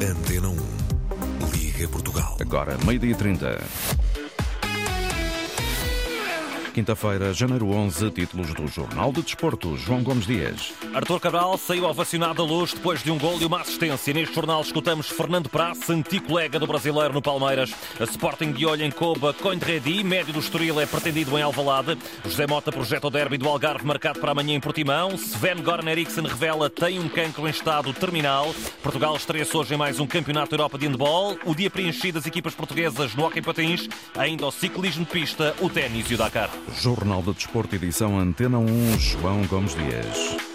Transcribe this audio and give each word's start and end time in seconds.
Antena 0.00 0.48
1. 0.48 0.56
Liga 1.52 1.86
Portugal. 1.88 2.36
Agora, 2.40 2.78
meio-dia 2.86 3.14
30. 3.14 3.60
Quinta-feira, 6.72 7.34
janeiro 7.34 7.68
11, 7.68 8.10
títulos 8.12 8.54
do 8.54 8.68
Jornal 8.68 9.12
de 9.12 9.22
Desporto. 9.22 9.76
João 9.76 10.04
Gomes 10.04 10.24
Dias. 10.24 10.72
Arthur 10.94 11.18
Cabral 11.18 11.58
saiu 11.58 11.84
ovacionado 11.84 12.34
da 12.34 12.44
luz 12.44 12.72
depois 12.72 13.02
de 13.02 13.10
um 13.10 13.18
gol 13.18 13.40
e 13.40 13.44
uma 13.44 13.60
assistência. 13.60 14.14
Neste 14.14 14.34
jornal 14.36 14.60
escutamos 14.60 15.08
Fernando 15.08 15.48
Praça, 15.48 15.92
antigo 15.92 16.26
colega 16.26 16.60
do 16.60 16.68
brasileiro 16.68 17.12
no 17.12 17.20
Palmeiras. 17.20 17.74
A 17.98 18.04
Sporting 18.04 18.52
de 18.52 18.64
olho 18.66 18.84
em 18.84 18.90
Coba, 18.90 19.34
Coindredi, 19.34 20.04
médio 20.04 20.32
do 20.32 20.38
Estoril 20.38 20.80
é 20.80 20.86
pretendido 20.86 21.36
em 21.36 21.42
Alvalade. 21.42 21.98
José 22.24 22.46
Mota 22.46 22.70
projeta 22.70 23.08
o 23.08 23.10
derby 23.10 23.36
do 23.36 23.48
Algarve 23.48 23.84
marcado 23.84 24.20
para 24.20 24.30
amanhã 24.30 24.54
em 24.54 24.60
Portimão. 24.60 25.16
Sven 25.16 25.62
Goran 25.62 25.90
Eriksson 25.90 26.22
revela 26.22 26.70
tem 26.70 27.00
um 27.00 27.08
cancro 27.08 27.48
em 27.48 27.50
estado 27.50 27.92
terminal. 27.92 28.54
Portugal 28.80 29.16
estreia-se 29.16 29.56
hoje 29.56 29.74
em 29.74 29.76
mais 29.76 29.98
um 29.98 30.06
Campeonato 30.06 30.54
Europa 30.54 30.78
de 30.78 30.86
Handball. 30.86 31.36
O 31.44 31.54
dia 31.54 31.68
preenchido 31.68 32.18
das 32.20 32.26
equipas 32.26 32.54
portuguesas 32.54 33.14
no 33.16 33.24
Hockey 33.24 33.42
Patins. 33.42 33.88
Ainda 34.16 34.46
o 34.46 34.52
ciclismo 34.52 35.04
de 35.04 35.10
pista, 35.10 35.54
o 35.60 35.68
ténis 35.68 36.08
e 36.10 36.14
o 36.14 36.18
Dakar. 36.18 36.50
Jornal 36.78 37.22
de 37.22 37.32
Desporto, 37.34 37.74
edição 37.74 38.18
Antena 38.18 38.58
1, 38.58 38.98
João 38.98 39.46
Gomes 39.46 39.74
Dias. 39.74 40.49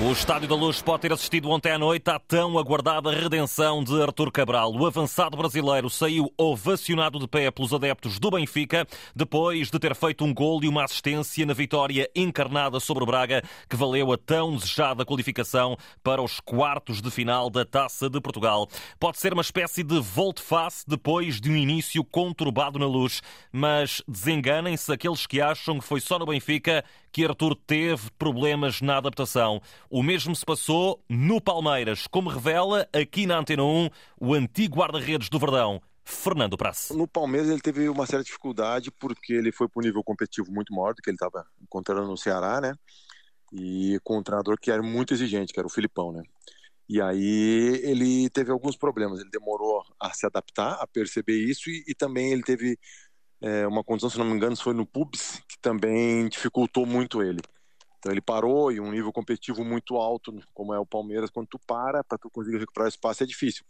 O 0.00 0.12
Estádio 0.12 0.46
da 0.46 0.54
Luz 0.54 0.80
pode 0.80 1.02
ter 1.02 1.12
assistido 1.12 1.50
ontem 1.50 1.72
à 1.72 1.78
noite 1.78 2.08
à 2.08 2.20
tão 2.20 2.56
aguardada 2.56 3.10
redenção 3.10 3.82
de 3.82 4.00
Artur 4.00 4.30
Cabral. 4.30 4.72
O 4.72 4.86
avançado 4.86 5.36
brasileiro 5.36 5.90
saiu 5.90 6.32
ovacionado 6.38 7.18
de 7.18 7.26
pé 7.26 7.50
pelos 7.50 7.74
adeptos 7.74 8.16
do 8.16 8.30
Benfica, 8.30 8.86
depois 9.12 9.72
de 9.72 9.78
ter 9.80 9.96
feito 9.96 10.24
um 10.24 10.32
gol 10.32 10.62
e 10.62 10.68
uma 10.68 10.84
assistência 10.84 11.44
na 11.44 11.52
vitória 11.52 12.08
encarnada 12.14 12.78
sobre 12.78 13.02
o 13.02 13.06
Braga, 13.06 13.42
que 13.68 13.74
valeu 13.74 14.12
a 14.12 14.16
tão 14.16 14.54
desejada 14.54 15.04
qualificação 15.04 15.76
para 16.00 16.22
os 16.22 16.38
quartos 16.38 17.02
de 17.02 17.10
final 17.10 17.50
da 17.50 17.64
Taça 17.64 18.08
de 18.08 18.20
Portugal. 18.20 18.68
Pode 19.00 19.18
ser 19.18 19.32
uma 19.32 19.42
espécie 19.42 19.82
de 19.82 19.98
volte-face 19.98 20.84
depois 20.86 21.40
de 21.40 21.50
um 21.50 21.56
início 21.56 22.04
conturbado 22.04 22.78
na 22.78 22.86
Luz, 22.86 23.20
mas 23.50 24.00
desenganem-se 24.06 24.92
aqueles 24.92 25.26
que 25.26 25.40
acham 25.40 25.80
que 25.80 25.84
foi 25.84 26.00
só 26.00 26.20
no 26.20 26.26
Benfica 26.26 26.84
que 27.10 27.24
Artur 27.24 27.56
teve 27.56 28.10
problemas 28.18 28.80
na 28.80 28.98
adaptação. 28.98 29.60
O 29.90 30.02
mesmo 30.02 30.36
se 30.36 30.44
passou 30.44 31.02
no 31.08 31.40
Palmeiras, 31.40 32.06
como 32.06 32.28
revela 32.28 32.86
aqui 32.92 33.26
na 33.26 33.38
Antena 33.38 33.64
1 33.64 33.88
o 34.20 34.34
antigo 34.34 34.76
guarda-redes 34.76 35.30
do 35.30 35.38
Verdão. 35.38 35.80
Fernando 36.04 36.56
Praça. 36.56 36.94
No 36.94 37.06
Palmeiras 37.06 37.48
ele 37.48 37.60
teve 37.60 37.88
uma 37.88 38.06
certa 38.06 38.24
dificuldade 38.24 38.90
porque 38.90 39.32
ele 39.32 39.52
foi 39.52 39.68
para 39.68 39.80
um 39.80 39.84
nível 39.84 40.02
competitivo 40.02 40.50
muito 40.50 40.74
maior 40.74 40.94
do 40.94 41.02
que 41.02 41.08
ele 41.10 41.16
estava 41.16 41.46
encontrando 41.62 42.06
no 42.06 42.16
Ceará, 42.16 42.60
né? 42.60 42.74
E 43.52 43.98
com 44.02 44.18
um 44.18 44.22
treinador 44.22 44.58
que 44.60 44.70
era 44.70 44.82
muito 44.82 45.12
exigente, 45.14 45.52
que 45.52 45.60
era 45.60 45.66
o 45.66 45.70
Filipão, 45.70 46.12
né? 46.12 46.22
E 46.88 47.00
aí 47.00 47.80
ele 47.82 48.28
teve 48.30 48.50
alguns 48.50 48.76
problemas, 48.76 49.20
ele 49.20 49.30
demorou 49.30 49.82
a 50.00 50.12
se 50.12 50.24
adaptar, 50.26 50.72
a 50.80 50.86
perceber 50.86 51.38
isso 51.38 51.68
e, 51.70 51.84
e 51.86 51.94
também 51.94 52.32
ele 52.32 52.42
teve 52.42 52.78
é, 53.40 53.66
uma 53.66 53.84
condição, 53.84 54.10
se 54.10 54.18
não 54.18 54.24
me 54.24 54.32
engano, 54.32 54.56
foi 54.56 54.74
no 54.74 54.86
Pubs, 54.86 55.42
que 55.48 55.58
também 55.60 56.28
dificultou 56.28 56.86
muito 56.86 57.22
ele. 57.22 57.40
Então 57.98 58.12
ele 58.12 58.20
parou 58.20 58.70
e 58.70 58.80
um 58.80 58.90
nível 58.90 59.12
competitivo 59.12 59.64
muito 59.64 59.96
alto, 59.96 60.32
como 60.54 60.72
é 60.72 60.78
o 60.78 60.86
Palmeiras, 60.86 61.30
quando 61.30 61.48
tu 61.48 61.58
para, 61.66 62.04
para 62.04 62.18
tu 62.18 62.30
conseguir 62.30 62.58
recuperar 62.58 62.88
espaço 62.88 63.22
é 63.22 63.26
difícil. 63.26 63.64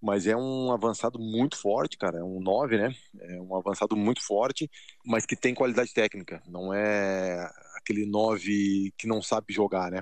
Mas 0.00 0.26
é 0.26 0.36
um 0.36 0.72
avançado 0.72 1.18
muito 1.18 1.56
forte, 1.56 1.96
cara, 1.96 2.18
é 2.18 2.22
um 2.22 2.38
9, 2.40 2.76
né? 2.78 2.94
É 3.20 3.40
um 3.40 3.56
avançado 3.56 3.96
muito 3.96 4.24
forte, 4.24 4.70
mas 5.04 5.26
que 5.26 5.34
tem 5.34 5.54
qualidade 5.54 5.92
técnica, 5.92 6.42
não 6.46 6.72
é 6.72 7.50
aquele 7.76 8.06
9 8.06 8.92
que 8.96 9.06
não 9.06 9.22
sabe 9.22 9.52
jogar, 9.52 9.90
né? 9.90 10.00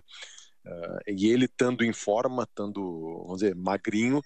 Uh, 0.66 0.98
e 1.06 1.28
ele 1.28 1.44
estando 1.44 1.84
em 1.84 1.92
forma, 1.92 2.44
estando, 2.44 3.22
vamos 3.26 3.40
dizer, 3.40 3.54
magrinho, 3.54 4.22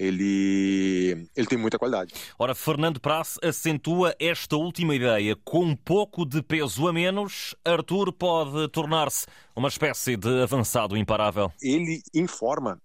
ele, 0.00 1.28
ele 1.36 1.46
tem 1.46 1.58
muita 1.58 1.78
qualidade. 1.78 2.14
Ora, 2.38 2.54
Fernando 2.54 2.98
Prass 2.98 3.38
acentua 3.42 4.16
esta 4.18 4.56
última 4.56 4.94
ideia. 4.94 5.36
Com 5.44 5.62
um 5.62 5.76
pouco 5.76 6.24
de 6.24 6.42
peso 6.42 6.88
a 6.88 6.92
menos, 6.92 7.54
Arthur 7.62 8.10
pode 8.10 8.66
tornar-se 8.68 9.26
uma 9.54 9.68
espécie 9.68 10.16
de 10.16 10.42
avançado 10.42 10.96
imparável. 10.96 11.52
Ele 11.60 12.00
informa, 12.14 12.80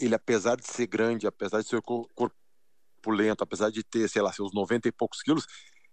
ele 0.00 0.14
apesar 0.14 0.56
de 0.56 0.66
ser 0.66 0.86
grande, 0.86 1.26
apesar 1.26 1.60
de 1.60 1.68
ser 1.68 1.82
corpulento, 1.82 3.44
apesar 3.44 3.70
de 3.70 3.84
ter, 3.84 4.08
sei 4.08 4.22
lá, 4.22 4.32
seus 4.32 4.54
90 4.54 4.88
e 4.88 4.92
poucos 4.92 5.20
quilos, 5.20 5.46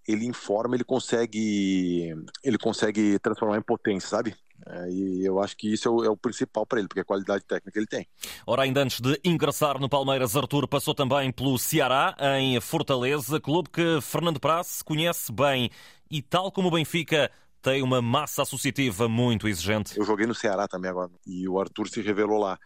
ele 0.07 0.25
informa, 0.25 0.75
ele 0.75 0.85
consegue, 0.85 2.15
ele 2.41 2.57
consegue 2.57 3.19
transformar 3.19 3.57
em 3.57 3.61
potência, 3.61 4.07
sabe? 4.07 4.33
É, 4.67 4.89
e 4.89 5.25
eu 5.25 5.41
acho 5.41 5.57
que 5.57 5.73
isso 5.73 5.87
é 5.87 5.91
o, 5.91 6.03
é 6.05 6.09
o 6.09 6.17
principal 6.17 6.65
para 6.65 6.79
ele, 6.79 6.87
porque 6.87 7.01
a 7.01 7.05
qualidade 7.05 7.43
técnica 7.45 7.77
ele 7.77 7.87
tem. 7.87 8.07
Ora, 8.45 8.63
ainda 8.63 8.81
antes 8.81 8.99
de 8.99 9.19
ingressar 9.23 9.79
no 9.79 9.89
Palmeiras, 9.89 10.35
Arthur 10.35 10.67
passou 10.67 10.93
também 10.93 11.31
pelo 11.31 11.57
Ceará, 11.57 12.15
em 12.39 12.59
Fortaleza, 12.59 13.39
clube 13.39 13.69
que 13.69 13.99
Fernando 14.01 14.39
Prass 14.39 14.81
conhece 14.81 15.31
bem. 15.31 15.69
E 16.09 16.21
tal 16.21 16.51
como 16.51 16.67
o 16.67 16.71
Benfica 16.71 17.31
tem 17.61 17.81
uma 17.83 18.01
massa 18.01 18.41
associativa 18.41 19.07
muito 19.07 19.47
exigente. 19.47 19.97
Eu 19.97 20.05
joguei 20.05 20.25
no 20.25 20.35
Ceará 20.35 20.67
também 20.67 20.89
agora, 20.89 21.11
e 21.25 21.47
o 21.47 21.59
Arthur 21.59 21.87
se 21.87 22.01
revelou 22.01 22.39
lá. 22.39 22.59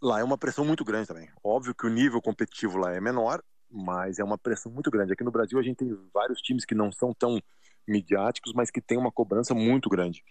Lá 0.00 0.20
é 0.20 0.24
uma 0.24 0.38
pressão 0.38 0.64
muito 0.64 0.84
grande 0.84 1.08
também. 1.08 1.28
Óbvio 1.42 1.74
que 1.74 1.86
o 1.86 1.90
nível 1.90 2.22
competitivo 2.22 2.78
lá 2.78 2.94
é 2.94 3.00
menor, 3.00 3.42
mas 3.70 4.18
é 4.18 4.24
uma 4.24 4.38
pressão 4.38 4.70
muito 4.70 4.90
grande. 4.90 5.12
Aqui 5.12 5.24
no 5.24 5.32
Brasil 5.32 5.58
a 5.58 5.62
gente 5.62 5.78
tem 5.78 5.98
vários 6.14 6.40
times 6.40 6.64
que 6.64 6.74
não 6.74 6.92
são 6.92 7.12
tão 7.12 7.40
midiáticos, 7.86 8.52
mas 8.52 8.70
que 8.70 8.80
tem 8.80 8.96
uma 8.96 9.10
cobrança 9.10 9.54
muito 9.54 9.88
grande. 9.88 10.22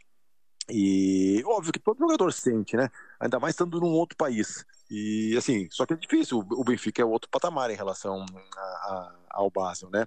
E 0.70 1.42
óbvio 1.46 1.72
que 1.72 1.80
todo 1.80 2.00
jogador 2.00 2.32
sente, 2.34 2.76
né? 2.76 2.90
Ainda 3.20 3.40
mais 3.40 3.54
estando 3.54 3.80
num 3.80 3.88
outro 3.88 4.18
país. 4.18 4.66
E 4.90 5.36
assim, 5.38 5.68
só 5.72 5.86
que 5.86 5.94
é 5.94 5.98
difícil. 5.98 6.40
O 6.40 6.64
Benfica 6.64 7.02
é 7.02 7.06
outro 7.06 7.30
patamar 7.30 7.70
em 7.72 7.76
relação 7.76 8.26
a, 8.56 8.60
a, 8.60 9.16
ao 9.30 9.50
Basel, 9.50 9.90
né? 9.90 10.06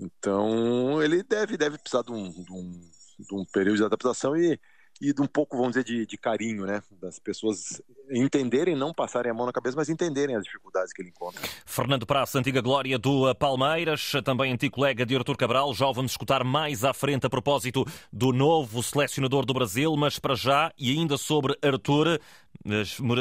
Então 0.00 1.02
ele 1.02 1.22
deve, 1.22 1.56
deve 1.56 1.78
precisar 1.78 2.02
de 2.02 2.12
um, 2.12 2.30
de 2.30 2.52
um, 2.52 2.90
de 3.18 3.34
um 3.34 3.44
período 3.46 3.76
de 3.76 3.84
adaptação 3.84 4.36
e 4.36 4.58
e 5.00 5.12
de 5.12 5.22
um 5.22 5.26
pouco, 5.26 5.56
vamos 5.56 5.72
dizer, 5.72 5.84
de, 5.84 6.06
de, 6.06 6.16
carinho, 6.16 6.66
né? 6.66 6.82
Das 7.00 7.18
pessoas 7.18 7.80
entenderem, 8.10 8.74
não 8.74 8.92
passarem 8.92 9.30
a 9.30 9.34
mão 9.34 9.46
na 9.46 9.52
cabeça, 9.52 9.76
mas 9.76 9.88
entenderem 9.88 10.34
as 10.34 10.44
dificuldades 10.44 10.92
que 10.92 11.02
ele 11.02 11.10
encontra. 11.10 11.40
Fernando 11.64 12.06
Praça, 12.06 12.38
antiga 12.38 12.60
glória 12.60 12.98
do 12.98 13.34
Palmeiras, 13.34 14.12
também 14.24 14.52
antigo 14.52 14.74
colega 14.74 15.04
de 15.04 15.16
Artur 15.16 15.36
Cabral, 15.36 15.74
já 15.74 15.86
o 15.86 15.94
vamos 15.94 16.12
escutar 16.12 16.42
mais 16.44 16.84
à 16.84 16.92
frente 16.92 17.26
a 17.26 17.30
propósito 17.30 17.84
do 18.12 18.32
novo 18.32 18.82
selecionador 18.82 19.44
do 19.44 19.54
Brasil, 19.54 19.94
mas 19.96 20.18
para 20.18 20.34
já, 20.34 20.72
e 20.78 20.90
ainda 20.90 21.16
sobre 21.16 21.56
Artur, 21.62 22.18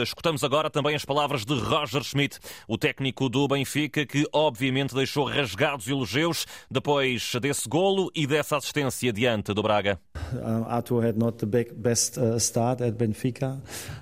Escutamos 0.03 0.43
agora 0.43 0.69
também 0.69 0.95
as 0.95 1.05
palavras 1.05 1.45
de 1.45 1.53
Roger 1.53 2.03
Schmidt, 2.03 2.37
o 2.67 2.77
técnico 2.77 3.29
do 3.29 3.47
Benfica, 3.47 4.05
que 4.05 4.25
obviamente 4.33 4.93
deixou 4.93 5.25
rasgados 5.25 5.87
elogios 5.87 6.45
depois 6.69 7.33
desse 7.41 7.69
golo 7.69 8.11
e 8.13 8.27
dessa 8.27 8.57
assistência 8.57 9.13
diante 9.13 9.53
do 9.53 9.63
Braga. 9.63 9.99
Uh, 10.33 10.65
Arthur 10.67 11.05
had 11.05 11.17
not 11.17 11.37
the 11.37 11.65
best 11.73 12.19
uh, 12.19 12.37
start 12.37 12.81
at 12.81 12.97
Benfica, 12.97 13.61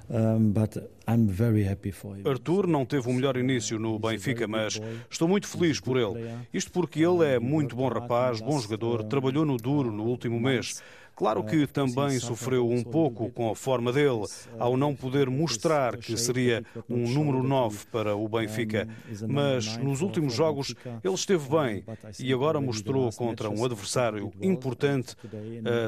um, 0.10 0.52
but 0.52 0.78
I'm 1.08 1.28
very 1.28 1.68
happy 1.68 1.92
for 1.92 2.18
him. 2.18 2.24
Arthur 2.28 2.66
não 2.66 2.84
teve 2.86 3.08
o 3.08 3.14
melhor 3.14 3.38
início 3.38 3.78
no 3.78 4.00
Benfica, 4.00 4.48
mas 4.48 4.82
estou 5.10 5.28
muito 5.28 5.48
feliz 5.48 5.80
por 5.80 5.98
ele. 5.98 6.28
Isto 6.52 6.72
porque 6.72 7.02
ele 7.02 7.24
é 7.24 7.40
muito 7.40 7.76
bom 7.76 7.88
rapaz, 7.88 8.42
bom 8.42 8.60
jogador, 8.60 9.04
trabalhou 9.04 9.46
no 9.46 9.58
duro 9.58 9.92
no 9.92 10.06
último 10.06 10.40
mês. 10.40 10.82
Claro 11.16 11.44
que 11.44 11.66
também 11.68 12.20
sofreu 12.20 12.70
um 12.70 12.84
pouco 12.84 13.30
com 13.30 13.50
a 13.50 13.56
forma 13.56 13.92
dele, 13.94 14.24
ao 14.60 14.76
não 14.76 14.94
poder 14.94 15.30
mostrar 15.30 15.98
que 15.98 16.18
seria 16.18 16.64
um 16.90 17.08
número 17.10 17.42
9 17.42 17.86
para 17.92 18.16
o 18.16 18.28
Benfica. 18.28 18.88
Mas 19.28 19.78
nos 19.78 20.02
últimos 20.02 20.34
jogos 20.34 20.76
ele 21.04 21.14
esteve 21.14 21.48
bem 21.50 21.84
e 22.20 22.34
agora 22.34 22.60
mostrou 22.60 23.12
contra 23.14 23.50
um 23.50 23.64
adversário 23.64 24.32
importante 24.42 25.16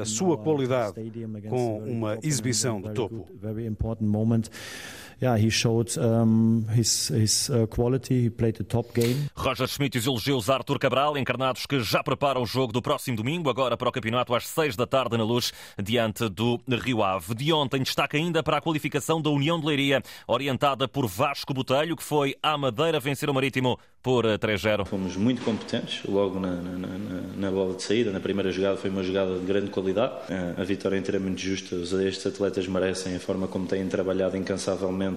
a 0.00 0.04
sua 0.04 0.38
qualidade 0.38 0.94
com 1.48 1.78
uma 1.78 2.18
exibição 2.22 2.80
de 2.80 2.92
topo 2.92 3.26
yeah, 5.20 5.36
he 5.36 5.50
showed 5.50 5.96
um, 5.98 6.66
his, 6.74 7.08
his 7.08 7.50
uh, 7.50 7.66
quality. 7.66 8.22
He 8.24 8.30
played 8.30 8.56
the 8.56 8.64
top 8.64 8.94
game. 8.94 9.28
Roger 9.34 9.66
Schmidt 9.66 9.96
e 9.96 9.98
os 9.98 10.06
elogios 10.06 10.48
a 10.48 10.54
Artur 10.54 10.78
Cabral, 10.78 11.16
encarnados 11.16 11.66
que 11.66 11.80
já 11.80 12.02
preparam 12.02 12.42
o 12.42 12.46
jogo 12.46 12.72
do 12.72 12.82
próximo 12.82 13.16
domingo, 13.16 13.50
agora 13.50 13.76
para 13.76 13.88
o 13.88 13.92
campeonato 13.92 14.34
às 14.34 14.46
6 14.46 14.76
da 14.76 14.86
tarde 14.86 15.16
na 15.16 15.24
Luz, 15.24 15.52
diante 15.82 16.28
do 16.28 16.60
Rio 16.68 17.02
Ave. 17.02 17.34
De 17.34 17.52
ontem 17.52 17.82
destaca 17.82 18.16
ainda 18.16 18.42
para 18.42 18.58
a 18.58 18.60
qualificação 18.60 19.20
da 19.20 19.30
União 19.30 19.58
de 19.58 19.66
Leiria, 19.66 20.02
orientada 20.26 20.88
por 20.88 21.06
Vasco 21.06 21.52
Botelho, 21.52 21.96
que 21.96 22.02
foi 22.02 22.36
à 22.42 22.56
Madeira 22.56 23.00
vencer 23.00 23.28
o 23.28 23.34
Marítimo 23.34 23.78
por 24.02 24.24
3-0. 24.24 24.86
Fomos 24.86 25.16
muito 25.16 25.42
competentes 25.42 26.02
logo 26.04 26.38
na, 26.38 26.52
na, 26.52 26.78
na, 26.78 27.20
na, 27.36 27.50
bola 27.50 27.74
de 27.74 27.82
saída. 27.82 28.10
Na 28.10 28.20
primeira 28.20 28.50
jogada 28.50 28.76
foi 28.76 28.90
uma 28.90 29.02
jogada 29.02 29.38
de 29.38 29.44
grande 29.44 29.70
qualidade. 29.70 30.14
A 30.56 30.64
vitória 30.64 30.96
é 30.96 30.98
inteiramente 30.98 31.46
justa. 31.46 31.76
Estes 31.76 32.26
atletas 32.26 32.66
merecem 32.68 33.16
a 33.16 33.20
forma 33.20 33.48
como 33.48 33.66
têm 33.66 33.86
trabalhado 33.88 34.36
incansavelmente 34.36 35.07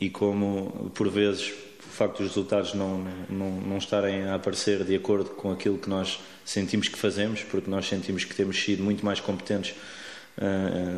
e 0.00 0.10
como, 0.10 0.90
por 0.94 1.08
vezes, 1.08 1.52
o 1.78 1.96
facto 1.96 2.18
dos 2.18 2.28
resultados 2.28 2.74
não, 2.74 3.04
não, 3.28 3.50
não 3.60 3.78
estarem 3.78 4.24
a 4.24 4.34
aparecer 4.34 4.84
de 4.84 4.94
acordo 4.94 5.30
com 5.30 5.52
aquilo 5.52 5.78
que 5.78 5.88
nós 5.88 6.18
sentimos 6.44 6.88
que 6.88 6.98
fazemos, 6.98 7.42
porque 7.42 7.70
nós 7.70 7.86
sentimos 7.86 8.24
que 8.24 8.34
temos 8.34 8.62
sido 8.62 8.82
muito 8.82 9.04
mais 9.04 9.20
competentes 9.20 9.74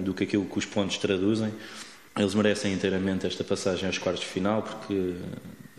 do 0.03 0.15
que 0.15 0.25
aquilo 0.25 0.47
que 0.47 0.59
os 0.59 0.65
pontos 0.65 0.97
traduzem. 0.97 1.53
eles 2.19 2.35
merecem 2.35 2.73
inteiramente 2.73 3.27
esta 3.27 3.45
passagem 3.45 3.87
aos 3.87 3.99
quartos 3.99 4.23
de 4.23 4.31
final 4.31 4.63
porque 4.63 5.15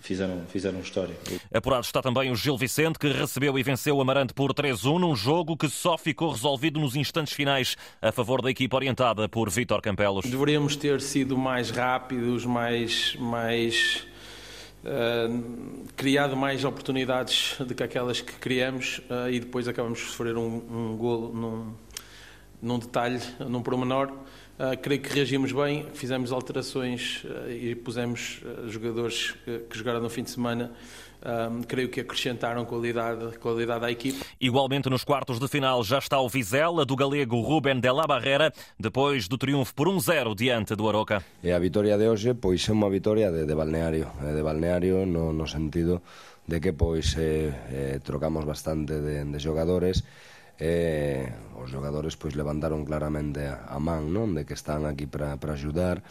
fizeram, 0.07 0.41
fizeram 0.47 0.79
história. 0.79 1.15
Apurado 1.53 1.83
está 1.83 2.01
também 2.01 2.31
o 2.31 2.35
Gil 2.35 2.57
Vicente, 2.57 2.97
que 2.97 3.11
recebeu 3.11 3.59
e 3.59 3.63
venceu 3.63 3.97
o 3.97 4.01
Amarante 4.01 4.33
por 4.33 4.53
3-1, 4.53 4.99
num 4.99 5.15
jogo 5.15 5.57
que 5.57 5.69
só 5.69 5.97
ficou 5.97 6.31
resolvido 6.31 6.79
nos 6.79 6.95
instantes 6.95 7.33
finais 7.33 7.75
a 8.01 8.11
favor 8.11 8.41
da 8.41 8.49
equipa 8.49 8.77
orientada 8.77 9.27
por 9.27 9.49
Vítor 9.49 9.81
Campelos. 9.81 10.25
Deveríamos 10.25 10.75
ter 10.75 11.01
sido 11.01 11.37
mais 11.37 11.69
rápidos, 11.69 12.45
mais. 12.45 13.15
mais 13.19 14.07
Uh, 14.83 15.83
criado 15.97 16.37
mais 16.37 16.63
oportunidades 16.63 17.55
do 17.59 17.75
que 17.75 17.83
aquelas 17.83 18.21
que 18.21 18.31
criamos 18.33 18.99
uh, 19.09 19.29
e 19.29 19.39
depois 19.39 19.67
acabamos 19.67 19.99
de 19.99 20.05
sofrer 20.05 20.37
um, 20.37 20.61
um 20.69 20.95
golo 20.95 21.33
num, 21.33 21.73
num 22.61 22.79
detalhe, 22.79 23.19
num 23.39 23.61
promenor. 23.61 24.13
Uh, 24.57 24.75
creio 24.81 24.99
que 24.99 25.13
reagimos 25.13 25.51
bem, 25.51 25.85
fizemos 25.93 26.31
alterações 26.31 27.23
uh, 27.25 27.51
e 27.51 27.75
pusemos 27.75 28.41
uh, 28.41 28.67
jogadores 28.67 29.35
que, 29.45 29.59
que, 29.69 29.77
jogaram 29.77 30.01
no 30.01 30.09
fim 30.09 30.23
de 30.23 30.31
semana. 30.31 30.71
creio 31.67 31.89
que 31.89 31.99
acrescentaram 31.99 32.63
qualidade, 32.65 33.37
qualidade 33.39 33.85
à 33.85 33.91
equipe. 33.91 34.17
Igualmente 34.39 34.89
nos 34.89 35.03
quartos 35.03 35.39
de 35.39 35.47
final 35.47 35.83
já 35.83 35.97
está 35.97 36.19
o 36.19 36.29
Vizela 36.29 36.85
do 36.85 36.95
galego 36.95 37.41
Ruben 37.41 37.79
de 37.79 37.91
la 37.91 38.07
Barrera, 38.07 38.51
depois 38.79 39.27
do 39.27 39.37
triunfo 39.37 39.73
por 39.75 39.87
1-0 39.87 40.35
diante 40.35 40.75
do 40.75 40.87
Aroca. 40.87 41.23
E 41.43 41.51
a 41.51 41.59
vitória 41.59 41.97
de 41.97 42.07
hoje 42.07 42.33
pois 42.33 42.67
é 42.69 42.71
uma 42.71 42.89
vitória 42.89 43.31
de, 43.31 43.45
de 43.45 43.55
balneario, 43.55 44.07
de 44.21 44.41
balneario 44.41 45.05
no, 45.05 45.33
no 45.33 45.47
sentido 45.47 46.01
de 46.47 46.59
que 46.59 46.73
pois 46.73 47.15
eh, 47.17 47.51
eh, 47.69 47.99
trocamos 48.01 48.45
bastante 48.45 48.93
de, 49.01 49.25
de 49.25 49.39
jogadores 49.39 50.03
e 50.57 51.29
os 51.61 51.69
jogadores 51.69 52.17
pois 52.17 52.33
levantaron 52.33 52.81
claramente 52.81 53.45
a 53.45 53.77
man 53.77 54.09
non 54.09 54.33
de 54.33 54.45
que 54.45 54.57
están 54.57 54.89
aquí 54.89 55.05
para 55.05 55.37
axudar. 55.37 56.01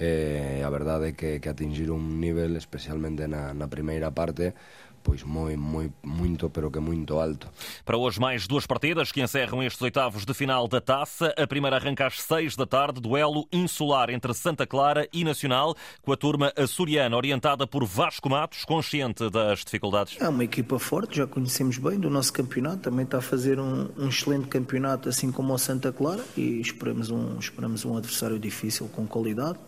E 0.00 0.64
a 0.64 0.70
verdade 0.72 1.12
é 1.12 1.16
que, 1.16 1.38
que 1.38 1.52
atingir 1.52 1.92
un 1.92 2.16
nivel 2.16 2.56
especialmente 2.56 3.28
na, 3.28 3.52
na 3.52 3.68
primeira 3.68 4.08
parte 4.16 4.56
pois 5.02 5.22
moi, 5.22 5.56
moi, 5.56 5.90
muito, 6.02 6.48
pero 6.50 6.70
que 6.70 6.78
muito 6.78 7.18
alto. 7.18 7.48
Para 7.84 7.96
hoje, 7.96 8.20
mais 8.20 8.46
duas 8.46 8.66
partidas 8.66 9.10
que 9.10 9.20
encerram 9.20 9.62
estes 9.62 9.80
oitavos 9.82 10.24
de 10.24 10.34
final 10.34 10.68
da 10.68 10.80
taça. 10.80 11.34
A 11.36 11.46
primeira 11.46 11.76
arranca 11.76 12.06
às 12.06 12.20
seis 12.20 12.56
da 12.56 12.66
tarde, 12.66 13.00
duelo 13.00 13.46
insular 13.52 14.10
entre 14.10 14.32
Santa 14.34 14.66
Clara 14.66 15.08
e 15.12 15.24
Nacional, 15.24 15.74
com 16.02 16.12
a 16.12 16.16
turma 16.16 16.52
açoriana 16.56 17.16
orientada 17.16 17.66
por 17.66 17.84
Vasco 17.84 18.28
Matos, 18.28 18.64
consciente 18.64 19.28
das 19.30 19.60
dificuldades. 19.60 20.16
É 20.20 20.28
uma 20.28 20.44
equipa 20.44 20.78
forte, 20.78 21.16
já 21.16 21.26
conhecemos 21.26 21.78
bem 21.78 21.98
do 21.98 22.08
nosso 22.08 22.32
campeonato, 22.32 22.78
também 22.78 23.04
está 23.04 23.18
a 23.18 23.22
fazer 23.22 23.58
um, 23.58 23.88
um 23.96 24.08
excelente 24.08 24.46
campeonato, 24.46 25.08
assim 25.08 25.30
como 25.30 25.52
o 25.52 25.58
Santa 25.58 25.92
Clara, 25.92 26.24
e 26.36 26.60
esperamos 26.60 27.10
um, 27.10 27.38
esperamos 27.38 27.84
um 27.84 27.96
adversário 27.96 28.38
difícil 28.38 28.88
com 28.88 29.06
qualidade, 29.06 29.58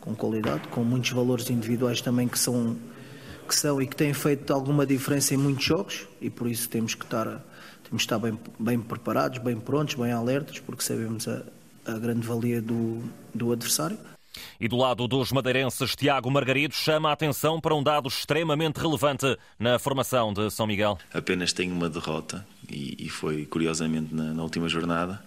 com 0.00 0.14
qualidade, 0.14 0.68
com 0.68 0.82
muitos 0.82 1.10
valores 1.10 1.50
individuais 1.50 2.00
também 2.00 2.26
que 2.26 2.38
são 2.38 2.76
que 3.50 3.56
são 3.56 3.82
e 3.82 3.86
que 3.86 3.96
têm 3.96 4.14
feito 4.14 4.52
alguma 4.52 4.86
diferença 4.86 5.34
em 5.34 5.36
muitos 5.36 5.64
jogos 5.64 6.06
e 6.20 6.30
por 6.30 6.48
isso 6.48 6.68
temos 6.68 6.94
que 6.94 7.04
estar, 7.04 7.24
temos 7.24 7.42
que 7.90 7.96
estar 7.96 8.18
bem, 8.20 8.38
bem 8.56 8.78
preparados, 8.78 9.38
bem 9.38 9.58
prontos, 9.58 9.96
bem 9.96 10.12
alertas, 10.12 10.60
porque 10.60 10.84
sabemos 10.84 11.26
a, 11.26 11.42
a 11.84 11.98
grande 11.98 12.24
valia 12.24 12.62
do, 12.62 13.02
do 13.34 13.52
adversário. 13.52 13.98
E 14.60 14.68
do 14.68 14.76
lado 14.76 15.08
dos 15.08 15.32
madeirenses, 15.32 15.96
Tiago 15.96 16.30
Margarido 16.30 16.72
chama 16.72 17.10
a 17.10 17.12
atenção 17.12 17.60
para 17.60 17.74
um 17.74 17.82
dado 17.82 18.08
extremamente 18.08 18.76
relevante 18.76 19.36
na 19.58 19.80
formação 19.80 20.32
de 20.32 20.48
São 20.52 20.64
Miguel. 20.64 20.96
Apenas 21.12 21.52
tem 21.52 21.72
uma 21.72 21.90
derrota 21.90 22.46
e, 22.68 23.06
e 23.06 23.08
foi 23.08 23.44
curiosamente 23.46 24.14
na, 24.14 24.32
na, 24.32 24.42
última 24.44 24.68
jornada. 24.68 25.20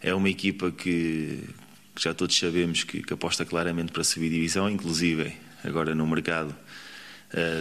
É 0.00 0.12
uma 0.12 0.28
equipa 0.28 0.72
que, 0.72 1.48
que 1.94 2.02
já 2.02 2.12
todos 2.12 2.36
sabemos 2.36 2.82
que, 2.82 3.04
que 3.04 3.14
aposta 3.14 3.44
claramente 3.44 3.92
para 3.92 4.02
subir 4.02 4.30
divisão, 4.30 4.68
inclusive 4.68 5.32
agora 5.62 5.94
no 5.94 6.04
mercado 6.08 6.52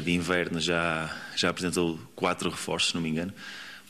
de 0.03 0.11
inverno 0.11 0.59
já, 0.59 1.09
já 1.35 1.49
apresentou 1.49 1.97
quatro 2.15 2.49
reforços, 2.49 2.89
se 2.89 2.95
não 2.95 3.01
me 3.01 3.09
engano. 3.09 3.33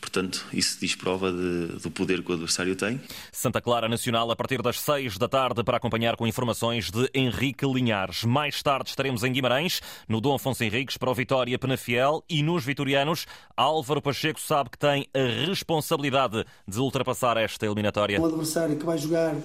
Portanto, 0.01 0.43
isso 0.51 0.79
diz 0.81 0.95
prova 0.95 1.31
de, 1.31 1.79
do 1.79 1.91
poder 1.91 2.23
que 2.23 2.31
o 2.31 2.33
adversário 2.33 2.75
tem. 2.75 2.99
Santa 3.31 3.61
Clara 3.61 3.87
Nacional 3.87 4.29
a 4.31 4.35
partir 4.35 4.59
das 4.61 4.79
seis 4.79 5.15
da 5.15 5.27
tarde 5.27 5.63
para 5.63 5.77
acompanhar 5.77 6.15
com 6.17 6.25
informações 6.25 6.89
de 6.89 7.07
Henrique 7.13 7.65
Linhares. 7.67 8.23
Mais 8.23 8.63
tarde 8.63 8.89
estaremos 8.89 9.23
em 9.23 9.31
Guimarães, 9.31 9.79
no 10.09 10.19
Dom 10.19 10.33
Afonso 10.33 10.63
Henriques 10.63 10.97
para 10.97 11.11
o 11.11 11.13
Vitória 11.13 11.57
Penafiel 11.59 12.23
e 12.27 12.41
nos 12.41 12.65
vitorianos, 12.65 13.27
Álvaro 13.55 14.01
Pacheco 14.01 14.41
sabe 14.41 14.71
que 14.71 14.77
tem 14.79 15.05
a 15.13 15.45
responsabilidade 15.45 16.43
de 16.67 16.79
ultrapassar 16.79 17.37
esta 17.37 17.65
eliminatória. 17.67 18.19
Um 18.19 18.25
adversário 18.25 18.75
que 18.75 18.85
vai 18.85 18.97
jogar 18.97 19.35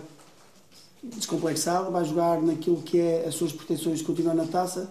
descomplexado, 1.02 1.92
vai 1.92 2.04
jogar 2.04 2.40
naquilo 2.40 2.80
que 2.82 2.98
é 2.98 3.26
as 3.28 3.34
suas 3.34 3.52
pretensões 3.52 3.98
de 3.98 4.04
continuar 4.04 4.34
na 4.34 4.46
taça 4.46 4.90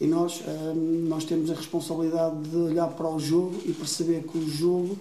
e 0.00 0.06
nós, 0.06 0.42
hum, 0.46 1.06
nós 1.08 1.24
temos 1.24 1.50
a 1.50 1.54
responsabilidade 1.54 2.36
de 2.48 2.56
olhar 2.56 2.88
para 2.88 3.08
o 3.08 3.18
jogo 3.18 3.60
e 3.64 3.72
perceber 3.72 4.24
que 4.24 4.38
o 4.38 4.48
jogo 4.48 4.98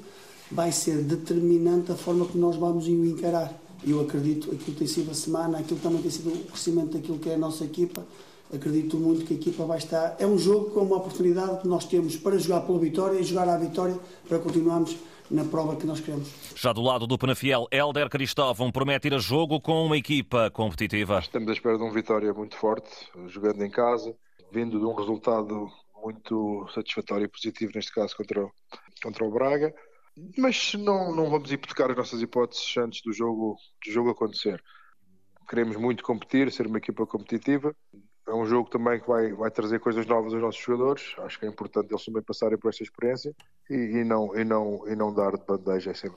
vai 0.52 0.72
ser 0.72 1.04
determinante 1.04 1.92
a 1.92 1.96
forma 1.96 2.26
que 2.26 2.38
nós 2.38 2.56
vamos 2.56 2.86
o 2.86 3.06
encarar. 3.06 3.52
Eu 3.86 4.02
acredito, 4.02 4.52
aquilo 4.52 4.78
tem 4.78 4.88
sido 4.88 5.12
a 5.12 5.14
semana, 5.14 5.60
aquilo 5.60 5.80
também 5.80 6.02
tem 6.02 6.12
sido 6.12 6.30
o 6.30 6.46
crescimento 6.46 6.94
daquilo 6.94 7.18
que 7.18 7.30
é 7.30 7.36
a 7.36 7.38
nossa 7.38 7.66
equipa. 7.66 8.06
Acredito 8.54 8.98
muito 8.98 9.26
que 9.26 9.34
a 9.34 9.38
equipa 9.38 9.66
vai 9.66 9.80
estar. 9.80 10.16
É 10.20 10.28
um 10.28 10.38
jogo 10.38 10.70
com 10.70 10.82
uma 10.82 10.98
oportunidade 10.98 11.62
que 11.62 11.68
nós 11.68 11.86
temos 11.86 12.16
para 12.16 12.38
jogar 12.38 12.62
pela 12.62 12.78
vitória 12.78 13.20
e 13.20 13.24
jogar 13.24 13.50
à 13.50 13.58
vitória 13.58 13.98
para 14.30 14.38
continuarmos 14.38 14.96
na 15.30 15.44
prova 15.44 15.76
que 15.76 15.88
nós 15.88 16.00
queremos. 16.00 16.30
Já 16.56 16.72
do 16.72 16.82
lado 16.82 17.08
do 17.08 17.18
Penafiel, 17.18 17.68
Helder 17.72 18.10
Cristóvão 18.10 18.72
promete 18.72 19.08
ir 19.08 19.16
a 19.16 19.18
jogo 19.18 19.60
com 19.60 19.86
uma 19.86 19.98
equipa 19.98 20.52
competitiva. 20.52 21.20
Estamos 21.20 21.50
à 21.50 21.54
espera 21.54 21.78
de 21.78 21.84
uma 21.84 21.92
vitória 21.92 22.32
muito 22.32 22.56
forte, 22.56 22.90
jogando 23.28 23.64
em 23.64 23.70
casa, 23.72 24.16
vindo 24.54 24.80
de 24.80 24.86
um 24.86 24.94
resultado 24.94 25.68
muito 26.04 26.68
satisfatório 26.74 27.26
e 27.26 27.28
positivo, 27.28 27.72
neste 27.74 27.92
caso 27.92 28.16
contra 28.16 28.46
o, 28.46 28.52
contra 29.02 29.26
o 29.26 29.32
Braga. 29.32 29.74
Mas 30.38 30.76
não, 30.76 31.14
não 31.16 31.30
vamos 31.30 31.52
hipotecar 31.52 31.90
as 31.90 31.98
nossas 31.98 32.22
hipóteses 32.22 32.78
antes 32.78 33.02
do 33.02 33.12
jogo, 33.12 33.58
do 33.84 33.92
jogo 33.92 34.12
acontecer. 34.12 34.64
Queremos 35.50 35.76
muito 35.76 36.04
competir, 36.04 36.52
ser 36.52 36.68
uma 36.68 36.78
equipa 36.78 37.06
competitiva 37.08 37.76
é 38.28 38.34
um 38.34 38.46
jogo 38.46 38.70
também 38.70 39.00
que 39.00 39.08
vai, 39.08 39.34
vai 39.34 39.52
trazer 39.52 39.80
coisas 39.80 40.06
novas 40.06 40.34
aos 40.34 40.42
nossos 40.42 40.62
jogadores. 40.62 41.14
Acho 41.20 41.38
que 41.40 41.46
é 41.46 41.50
importante 41.50 41.92
eles 41.92 42.06
também 42.06 42.22
passarem 42.22 42.58
por 42.58 42.70
essa 42.70 42.82
experiência 42.82 43.36
e, 43.70 43.74
e 43.74 44.04
não, 44.04 44.36
e, 44.36 44.46
não, 44.46 44.84
e 44.88 44.96
não 44.96 45.14
dar 45.14 45.32
de 45.32 45.46
bandeja 45.46 45.92
essa. 45.92 46.10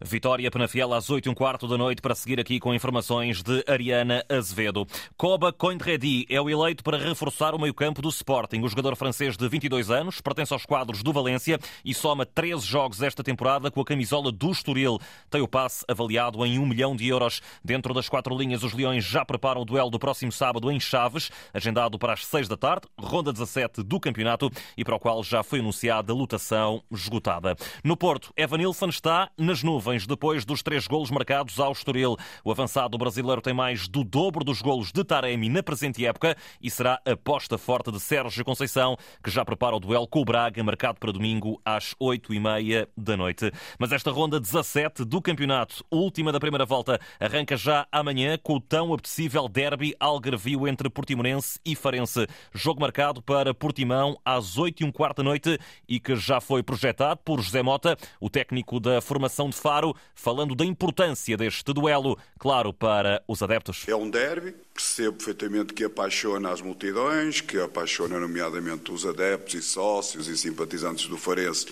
Vitória 0.00 0.50
Penafiel 0.50 0.92
às 0.94 1.10
8 1.10 1.26
e 1.26 1.28
um 1.28 1.34
quarto 1.34 1.68
da 1.68 1.76
noite 1.76 2.00
para 2.00 2.14
seguir 2.14 2.40
aqui 2.40 2.58
com 2.58 2.72
informações 2.72 3.42
de 3.42 3.62
Ariana 3.66 4.24
Azevedo. 4.28 4.86
Koba 5.18 5.52
Coindredi 5.52 6.24
é 6.30 6.40
o 6.40 6.48
eleito 6.48 6.82
para 6.82 6.96
reforçar 6.96 7.54
o 7.54 7.58
meio-campo 7.58 8.00
do 8.00 8.08
Sporting. 8.08 8.62
O 8.62 8.68
jogador 8.68 8.96
francês 8.96 9.36
de 9.36 9.46
22 9.46 9.90
anos 9.90 10.20
pertence 10.20 10.54
aos 10.54 10.64
quadros 10.64 11.02
do 11.02 11.12
Valência 11.12 11.58
e 11.84 11.92
soma 11.92 12.24
13 12.24 12.66
jogos 12.66 13.02
esta 13.02 13.22
temporada 13.22 13.70
com 13.70 13.82
a 13.82 13.84
camisola 13.84 14.32
do 14.32 14.50
Estoril. 14.50 14.98
Tem 15.28 15.42
o 15.42 15.48
passe 15.48 15.84
avaliado 15.86 16.44
em 16.46 16.58
1 16.58 16.66
milhão 16.66 16.96
de 16.96 17.06
euros. 17.06 17.42
Dentro 17.62 17.92
das 17.92 18.08
quatro 18.08 18.34
linhas, 18.34 18.62
os 18.62 18.72
Leões 18.72 19.04
já 19.04 19.26
preparam 19.26 19.60
o 19.60 19.64
duelo 19.66 19.90
do 19.90 19.98
próximo 19.98 20.32
sábado 20.32 20.70
em 20.70 20.80
Chaves 20.80 21.30
agendado 21.52 21.98
para 21.98 22.12
as 22.12 22.24
6 22.26 22.48
da 22.48 22.56
tarde, 22.56 22.86
ronda 22.98 23.32
17 23.32 23.82
do 23.82 24.00
campeonato 24.00 24.50
e 24.76 24.84
para 24.84 24.96
o 24.96 25.00
qual 25.00 25.22
já 25.22 25.42
foi 25.42 25.60
anunciada 25.60 26.12
a 26.12 26.16
lotação 26.16 26.82
esgotada. 26.90 27.56
No 27.84 27.96
Porto, 27.96 28.32
Evanilson 28.36 28.88
está 28.88 29.30
nas 29.36 29.62
nuvens 29.62 30.06
depois 30.06 30.44
dos 30.44 30.62
três 30.62 30.86
golos 30.86 31.10
marcados 31.10 31.58
ao 31.58 31.72
Estoril. 31.72 32.16
O 32.44 32.50
avançado 32.50 32.96
brasileiro 32.96 33.40
tem 33.40 33.54
mais 33.54 33.88
do 33.88 34.04
dobro 34.04 34.44
dos 34.44 34.62
golos 34.62 34.92
de 34.92 35.04
Taremi 35.04 35.48
na 35.48 35.62
presente 35.62 36.04
época 36.04 36.36
e 36.60 36.70
será 36.70 37.00
aposta 37.04 37.58
forte 37.58 37.90
de 37.90 38.00
Sérgio 38.00 38.44
Conceição, 38.44 38.96
que 39.22 39.30
já 39.30 39.44
prepara 39.44 39.76
o 39.76 39.80
duelo 39.80 40.06
com 40.06 40.20
o 40.20 40.24
Braga, 40.24 40.62
marcado 40.62 40.98
para 40.98 41.12
domingo 41.12 41.60
às 41.64 41.94
8 41.98 42.34
e 42.34 42.40
meia 42.40 42.88
da 42.96 43.16
noite. 43.16 43.50
Mas 43.78 43.92
esta 43.92 44.10
ronda 44.10 44.38
17 44.38 45.04
do 45.04 45.20
campeonato, 45.20 45.84
última 45.90 46.32
da 46.32 46.40
primeira 46.40 46.64
volta, 46.64 46.98
arranca 47.18 47.56
já 47.56 47.86
amanhã 47.90 48.38
com 48.42 48.54
o 48.54 48.60
tão 48.60 48.92
apetecível 48.92 49.48
derby 49.48 49.94
algarvio 49.98 50.68
entre 50.68 50.88
Portimonense 50.90 51.39
Farense 51.40 51.60
e 51.64 51.74
Farense. 51.74 52.26
Jogo 52.54 52.80
marcado 52.80 53.22
para 53.22 53.54
Portimão 53.54 54.18
às 54.24 54.58
8 54.58 54.82
e 54.82 54.86
um 54.86 54.92
quarto 54.92 55.18
da 55.18 55.22
noite 55.22 55.58
e 55.88 55.98
que 55.98 56.14
já 56.16 56.40
foi 56.40 56.62
projetado 56.62 57.20
por 57.24 57.40
José 57.40 57.62
Mota, 57.62 57.96
o 58.20 58.28
técnico 58.28 58.78
da 58.78 59.00
formação 59.00 59.48
de 59.48 59.56
Faro, 59.56 59.94
falando 60.14 60.54
da 60.54 60.64
importância 60.64 61.36
deste 61.36 61.72
duelo, 61.72 62.18
claro, 62.38 62.72
para 62.72 63.22
os 63.26 63.42
adeptos. 63.42 63.84
É 63.88 63.96
um 63.96 64.08
derby, 64.08 64.54
percebo 64.74 65.16
perfeitamente 65.16 65.72
que 65.72 65.84
apaixona 65.84 66.50
as 66.50 66.60
multidões, 66.60 67.40
que 67.40 67.58
apaixona 67.58 68.20
nomeadamente 68.20 68.92
os 68.92 69.06
adeptos 69.06 69.54
e 69.54 69.62
sócios 69.62 70.28
e 70.28 70.36
simpatizantes 70.36 71.06
do 71.06 71.16
Farense 71.16 71.66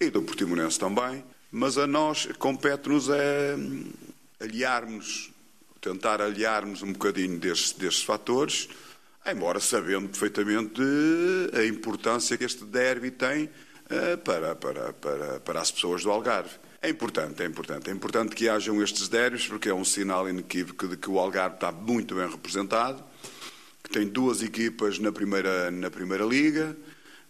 e 0.00 0.10
do 0.10 0.22
Portimonense 0.22 0.78
também, 0.78 1.22
mas 1.50 1.76
a 1.76 1.86
nós 1.86 2.28
compete-nos 2.38 3.08
é 3.10 3.56
aliarmos, 4.40 5.30
tentar 5.80 6.20
aliarmos 6.20 6.82
um 6.82 6.92
bocadinho 6.92 7.38
destes, 7.38 7.72
destes 7.72 8.04
fatores 8.04 8.68
embora 9.32 9.60
sabendo 9.60 10.08
perfeitamente 10.08 10.80
a 11.52 11.64
importância 11.64 12.36
que 12.36 12.44
este 12.44 12.64
derby 12.64 13.10
tem 13.10 13.48
eh, 13.88 14.16
para, 14.16 14.54
para, 14.54 14.92
para, 14.92 15.40
para 15.40 15.60
as 15.60 15.70
pessoas 15.70 16.02
do 16.02 16.10
Algarve. 16.10 16.50
É 16.82 16.88
importante, 16.88 17.42
é 17.42 17.46
importante. 17.46 17.90
É 17.90 17.92
importante 17.92 18.34
que 18.34 18.48
hajam 18.48 18.82
estes 18.82 19.08
débitos, 19.08 19.46
porque 19.46 19.68
é 19.68 19.74
um 19.74 19.84
sinal 19.84 20.28
inequívoco 20.28 20.88
de 20.88 20.96
que 20.96 21.10
o 21.10 21.18
Algarve 21.18 21.56
está 21.56 21.70
muito 21.70 22.14
bem 22.14 22.28
representado, 22.28 23.04
que 23.82 23.90
tem 23.90 24.06
duas 24.06 24.42
equipas 24.42 24.98
na 24.98 25.12
primeira, 25.12 25.70
na 25.70 25.90
primeira 25.90 26.24
liga, 26.24 26.76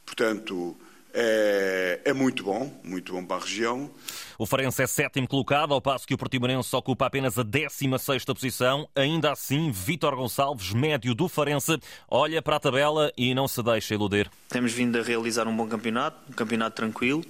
portanto, 0.07 0.77
é, 1.13 2.01
é, 2.05 2.13
muito 2.13 2.45
bom, 2.45 2.73
muito 2.83 3.13
bom 3.13 3.25
para 3.25 3.37
a 3.37 3.41
região. 3.41 3.91
O 4.39 4.47
Farense 4.47 4.83
é 4.83 4.87
sétimo 4.87 5.27
colocado, 5.27 5.75
ao 5.75 5.81
passo 5.81 6.07
que 6.07 6.15
o 6.15 6.19
Portimonense 6.19 6.75
ocupa 6.75 7.07
apenas 7.07 7.39
a 7.39 7.43
16 7.43 8.25
posição. 8.25 8.89
Ainda 8.95 9.33
assim, 9.33 9.71
Vítor 9.71 10.17
Gonçalves, 10.17 10.73
médio 10.73 11.15
do 11.15 11.29
Farense, 11.29 11.79
olha 12.09 12.41
para 12.41 12.57
a 12.57 12.61
tabela 12.61 13.13
e 13.17 13.35
não 13.35 13.49
se 13.49 13.63
deixa 13.63 13.95
iludir. 13.95 14.31
Temos 14.49 14.73
vindo 14.73 14.99
a 14.99 15.03
realizar 15.03 15.47
um 15.49 15.57
bom 15.57 15.67
campeonato, 15.67 16.17
um 16.29 16.33
campeonato 16.33 16.77
tranquilo. 16.77 17.25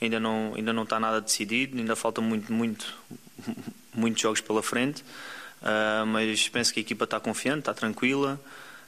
Ainda 0.00 0.20
não, 0.20 0.52
ainda 0.54 0.72
não 0.72 0.82
está 0.82 1.00
nada 1.00 1.20
decidido, 1.20 1.78
ainda 1.78 1.96
falta 1.96 2.20
muito, 2.20 2.52
muito, 2.52 2.94
muitos 3.94 4.20
jogos 4.20 4.40
pela 4.40 4.62
frente. 4.62 5.02
Uh, 5.62 6.04
mas 6.06 6.48
penso 6.48 6.74
que 6.74 6.80
a 6.80 6.82
equipa 6.82 7.04
está 7.04 7.18
confiante, 7.18 7.60
está 7.60 7.72
tranquila. 7.72 8.38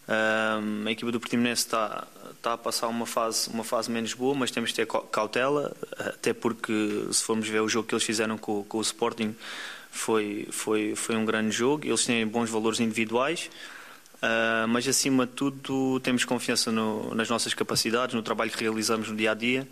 Uh, 0.09 0.87
a 0.87 0.91
equipa 0.91 1.11
do 1.11 1.19
Portimonense 1.19 1.63
está, 1.63 2.07
está 2.37 2.53
a 2.53 2.59
passar 2.59 2.89
uma 2.89 3.07
fase, 3.07 3.51
uma 3.51 3.65
fase 3.65 3.91
menos 3.91 4.15
boa, 4.15 4.35
mas 4.35 4.51
temos 4.51 4.71
de 4.71 4.77
ter 4.77 4.87
cautela, 4.87 5.75
até 5.99 6.33
porque 6.33 7.09
se 7.11 7.25
formos 7.25 7.49
ver 7.49 7.61
o 7.61 7.69
jogo 7.69 7.89
que 7.89 7.95
eles 7.95 8.05
fizeram 8.05 8.39
com, 8.39 8.63
com 8.65 8.79
o 8.79 8.81
Sporting 8.81 9.35
foi, 9.91 10.47
foi, 10.51 10.95
foi 10.95 11.17
um 11.17 11.25
grande 11.25 11.51
jogo. 11.51 11.87
Eles 11.87 12.05
têm 12.05 12.27
bons 12.27 12.51
valores 12.51 12.79
individuais. 12.81 13.51
Uh, 14.17 14.67
mas 14.69 14.89
acima 14.89 15.27
de 15.27 15.33
tudo 15.33 16.01
temos 16.01 16.25
confiança 16.25 16.73
no, 16.73 17.15
nas 17.15 17.29
nossas 17.29 17.53
capacidades, 17.53 18.15
no 18.15 18.23
trabalho 18.23 18.51
que 18.51 18.59
realizamos 18.59 19.11
no 19.11 19.17
dia 19.17 19.33
a 19.33 19.35
dia 19.35 19.69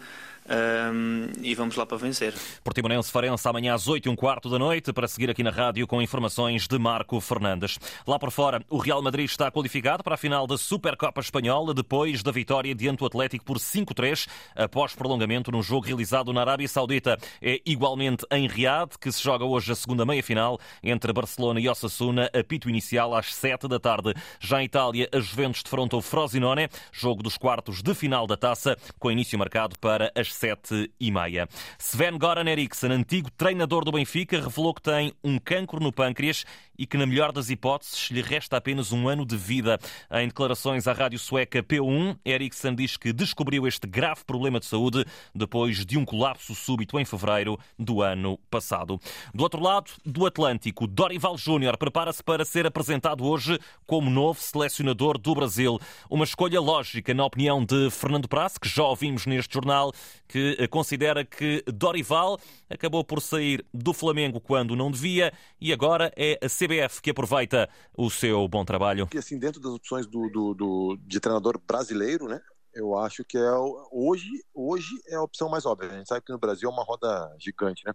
um, 0.46 1.28
e 1.42 1.54
vamos 1.54 1.76
lá 1.76 1.86
para 1.86 1.96
vencer. 1.96 2.34
Portimonense 2.62 3.10
Farense 3.10 3.48
amanhã 3.48 3.74
às 3.74 3.88
8 3.88 4.06
e 4.06 4.10
um 4.10 4.16
quarto 4.16 4.50
da 4.50 4.58
noite 4.58 4.92
para 4.92 5.08
seguir 5.08 5.30
aqui 5.30 5.42
na 5.42 5.50
rádio 5.50 5.86
com 5.86 6.02
informações 6.02 6.66
de 6.66 6.78
Marco 6.78 7.20
Fernandes. 7.20 7.78
Lá 8.06 8.18
por 8.18 8.30
fora, 8.30 8.62
o 8.68 8.78
Real 8.78 9.00
Madrid 9.00 9.24
está 9.24 9.50
qualificado 9.50 10.02
para 10.02 10.14
a 10.14 10.18
final 10.18 10.46
da 10.46 10.58
Supercopa 10.58 11.20
Espanhola 11.20 11.72
depois 11.72 12.22
da 12.22 12.30
vitória 12.30 12.74
diante 12.74 12.98
do 12.98 13.06
Atlético 13.06 13.44
por 13.44 13.58
5-3 13.58 14.28
após 14.54 14.94
prolongamento 14.94 15.50
num 15.50 15.62
jogo 15.62 15.86
realizado 15.86 16.32
na 16.32 16.42
Arábia 16.42 16.68
Saudita. 16.68 17.18
É 17.40 17.60
igualmente 17.64 18.26
em 18.30 18.46
Riad 18.46 18.90
que 19.00 19.10
se 19.10 19.22
joga 19.22 19.44
hoje 19.44 19.72
a 19.72 19.74
segunda 19.74 20.04
meia-final 20.04 20.58
entre 20.82 21.12
Barcelona 21.12 21.60
e 21.60 21.68
Osasuna, 21.68 22.30
apito 22.34 22.68
inicial 22.68 23.14
às 23.14 23.34
7 23.34 23.66
da 23.66 23.80
tarde. 23.80 24.14
Já 24.38 24.60
em 24.60 24.66
Itália, 24.66 25.08
a 25.12 25.20
Juventus 25.20 25.62
defronta 25.62 25.96
o 25.96 26.02
Frosinone, 26.02 26.68
jogo 26.92 27.22
dos 27.22 27.38
quartos 27.38 27.82
de 27.82 27.94
final 27.94 28.26
da 28.26 28.36
taça, 28.36 28.76
com 28.98 29.10
início 29.10 29.38
marcado 29.38 29.78
para 29.78 30.12
as 30.14 30.33
sete 30.34 30.90
e 31.00 31.10
meia. 31.10 31.48
Sven 31.78 32.18
Goran 32.18 32.48
Eriksson, 32.48 32.88
antigo 32.88 33.30
treinador 33.30 33.84
do 33.84 33.92
Benfica, 33.92 34.40
revelou 34.40 34.74
que 34.74 34.82
tem 34.82 35.12
um 35.22 35.38
cancro 35.38 35.80
no 35.80 35.92
pâncreas 35.92 36.44
e 36.78 36.86
que, 36.86 36.96
na 36.96 37.06
melhor 37.06 37.32
das 37.32 37.50
hipóteses, 37.50 38.10
lhe 38.10 38.22
resta 38.22 38.56
apenas 38.56 38.92
um 38.92 39.08
ano 39.08 39.24
de 39.24 39.36
vida. 39.36 39.78
Em 40.10 40.28
declarações 40.28 40.86
à 40.86 40.92
rádio 40.92 41.18
sueca 41.18 41.62
P1, 41.62 42.16
Eriksson 42.24 42.74
diz 42.74 42.96
que 42.96 43.12
descobriu 43.12 43.66
este 43.66 43.86
grave 43.86 44.24
problema 44.24 44.58
de 44.60 44.66
saúde 44.66 45.04
depois 45.34 45.84
de 45.84 45.98
um 45.98 46.04
colapso 46.04 46.54
súbito 46.54 46.98
em 46.98 47.04
fevereiro 47.04 47.58
do 47.78 48.02
ano 48.02 48.38
passado. 48.50 49.00
Do 49.32 49.42
outro 49.42 49.60
lado 49.60 49.90
do 50.04 50.26
Atlântico, 50.26 50.86
Dorival 50.86 51.36
Júnior 51.36 51.76
prepara-se 51.76 52.22
para 52.22 52.44
ser 52.44 52.66
apresentado 52.66 53.24
hoje 53.24 53.58
como 53.86 54.10
novo 54.10 54.40
selecionador 54.40 55.18
do 55.18 55.34
Brasil. 55.34 55.78
Uma 56.08 56.24
escolha 56.24 56.60
lógica, 56.60 57.14
na 57.14 57.24
opinião 57.24 57.64
de 57.64 57.90
Fernando 57.90 58.28
Praça, 58.28 58.58
que 58.60 58.68
já 58.68 58.82
ouvimos 58.84 59.26
neste 59.26 59.54
jornal, 59.54 59.92
que 60.28 60.66
considera 60.68 61.24
que 61.24 61.62
Dorival 61.66 62.38
acabou 62.68 63.04
por 63.04 63.20
sair 63.20 63.64
do 63.72 63.92
Flamengo 63.92 64.40
quando 64.40 64.76
não 64.76 64.90
devia 64.90 65.32
e 65.60 65.72
agora 65.72 66.12
é 66.16 66.38
a 66.42 66.48
CBF 66.64 67.02
que 67.02 67.10
aproveita 67.10 67.68
o 67.96 68.10
seu 68.10 68.46
bom 68.48 68.64
trabalho. 68.64 69.08
Assim, 69.16 69.38
dentro 69.38 69.60
das 69.60 69.72
opções 69.72 70.06
do, 70.06 70.28
do, 70.28 70.54
do, 70.54 70.98
de 71.06 71.20
treinador 71.20 71.60
brasileiro, 71.66 72.26
né? 72.26 72.40
Eu 72.74 72.98
acho 72.98 73.24
que 73.24 73.38
é 73.38 73.52
hoje, 73.92 74.28
hoje 74.52 74.90
é 75.08 75.14
a 75.14 75.22
opção 75.22 75.48
mais 75.48 75.64
óbvia. 75.64 75.90
A 75.90 75.96
gente 75.96 76.08
sabe 76.08 76.24
que 76.24 76.32
no 76.32 76.38
Brasil 76.38 76.68
é 76.68 76.72
uma 76.72 76.82
roda 76.82 77.32
gigante, 77.38 77.84
né? 77.86 77.92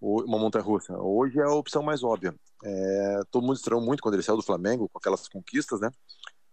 Uma 0.00 0.38
montanha 0.38 0.64
russa. 0.64 0.96
Hoje 0.98 1.38
é 1.38 1.42
a 1.42 1.52
opção 1.52 1.82
mais 1.82 2.02
óbvia. 2.02 2.34
É, 2.64 3.20
todo 3.30 3.46
mundo 3.46 3.56
estranhou 3.56 3.84
muito 3.84 4.02
quando 4.02 4.14
ele 4.14 4.22
saiu 4.22 4.36
do 4.36 4.42
Flamengo 4.42 4.88
com 4.88 4.98
aquelas 4.98 5.28
conquistas, 5.28 5.80
né? 5.80 5.90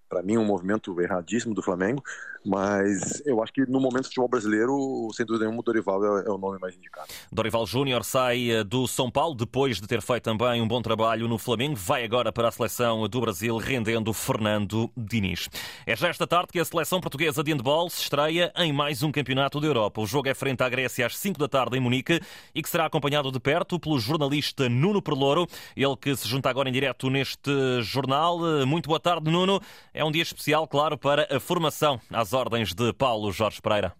Para 0.07 0.21
mim, 0.21 0.37
um 0.37 0.45
movimento 0.45 0.99
erradíssimo 1.01 1.53
do 1.53 1.61
Flamengo, 1.61 2.03
mas 2.45 3.21
eu 3.25 3.43
acho 3.43 3.51
que 3.51 3.65
no 3.65 3.79
momento 3.79 4.03
do 4.03 4.05
futebol 4.05 4.29
brasileiro, 4.29 5.09
sem 5.13 5.25
dúvida 5.25 5.45
nenhuma, 5.45 5.59
o 5.59 5.63
Dorival 5.63 6.19
é, 6.19 6.25
é 6.25 6.29
o 6.29 6.37
nome 6.37 6.57
mais 6.59 6.75
indicado. 6.75 7.07
Dorival 7.31 7.65
Júnior 7.65 8.05
sai 8.05 8.51
eh, 8.51 8.63
do 8.63 8.87
São 8.87 9.11
Paulo 9.11 9.35
depois 9.35 9.81
de 9.81 9.87
ter 9.87 10.01
feito 10.01 10.23
também 10.23 10.61
um 10.61 10.67
bom 10.67 10.81
trabalho 10.81 11.27
no 11.27 11.37
Flamengo, 11.37 11.75
vai 11.75 12.05
agora 12.05 12.31
para 12.31 12.47
a 12.47 12.51
seleção 12.51 13.07
do 13.07 13.21
Brasil, 13.21 13.57
rendendo 13.57 14.13
Fernando 14.13 14.89
Diniz. 14.95 15.49
É 15.85 15.95
já 15.95 16.07
esta 16.07 16.25
tarde 16.25 16.47
que 16.53 16.59
a 16.59 16.65
seleção 16.65 17.01
portuguesa 17.01 17.43
de 17.43 17.51
handball 17.51 17.89
se 17.89 18.03
estreia 18.03 18.51
em 18.55 18.71
mais 18.71 19.03
um 19.03 19.11
campeonato 19.11 19.59
da 19.59 19.67
Europa. 19.67 19.99
O 19.99 20.07
jogo 20.07 20.29
é 20.29 20.33
frente 20.33 20.63
à 20.63 20.69
Grécia 20.69 21.05
às 21.05 21.17
5 21.17 21.37
da 21.37 21.49
tarde 21.49 21.77
em 21.77 21.81
Munique 21.81 22.21
e 22.55 22.63
que 22.63 22.69
será 22.69 22.85
acompanhado 22.85 23.31
de 23.31 23.39
perto 23.39 23.77
pelo 23.77 23.99
jornalista 23.99 24.69
Nuno 24.69 25.01
Perlouro, 25.01 25.47
ele 25.75 25.97
que 25.97 26.15
se 26.15 26.27
junta 26.27 26.49
agora 26.49 26.69
em 26.69 26.71
direto 26.71 27.09
neste 27.09 27.81
jornal. 27.81 28.39
Eh, 28.61 28.65
muito 28.65 28.87
boa 28.87 28.99
tarde, 28.99 29.29
Nuno. 29.29 29.59
É 29.97 30.05
um 30.05 30.11
dia 30.11 30.21
especial, 30.21 30.67
claro, 30.67 30.95
para 30.95 31.27
a 31.35 31.39
formação 31.39 31.99
às 32.11 32.31
ordens 32.31 32.71
de 32.71 32.93
Paulo 32.93 33.31
Jorge 33.31 33.59
Pereira. 33.59 33.95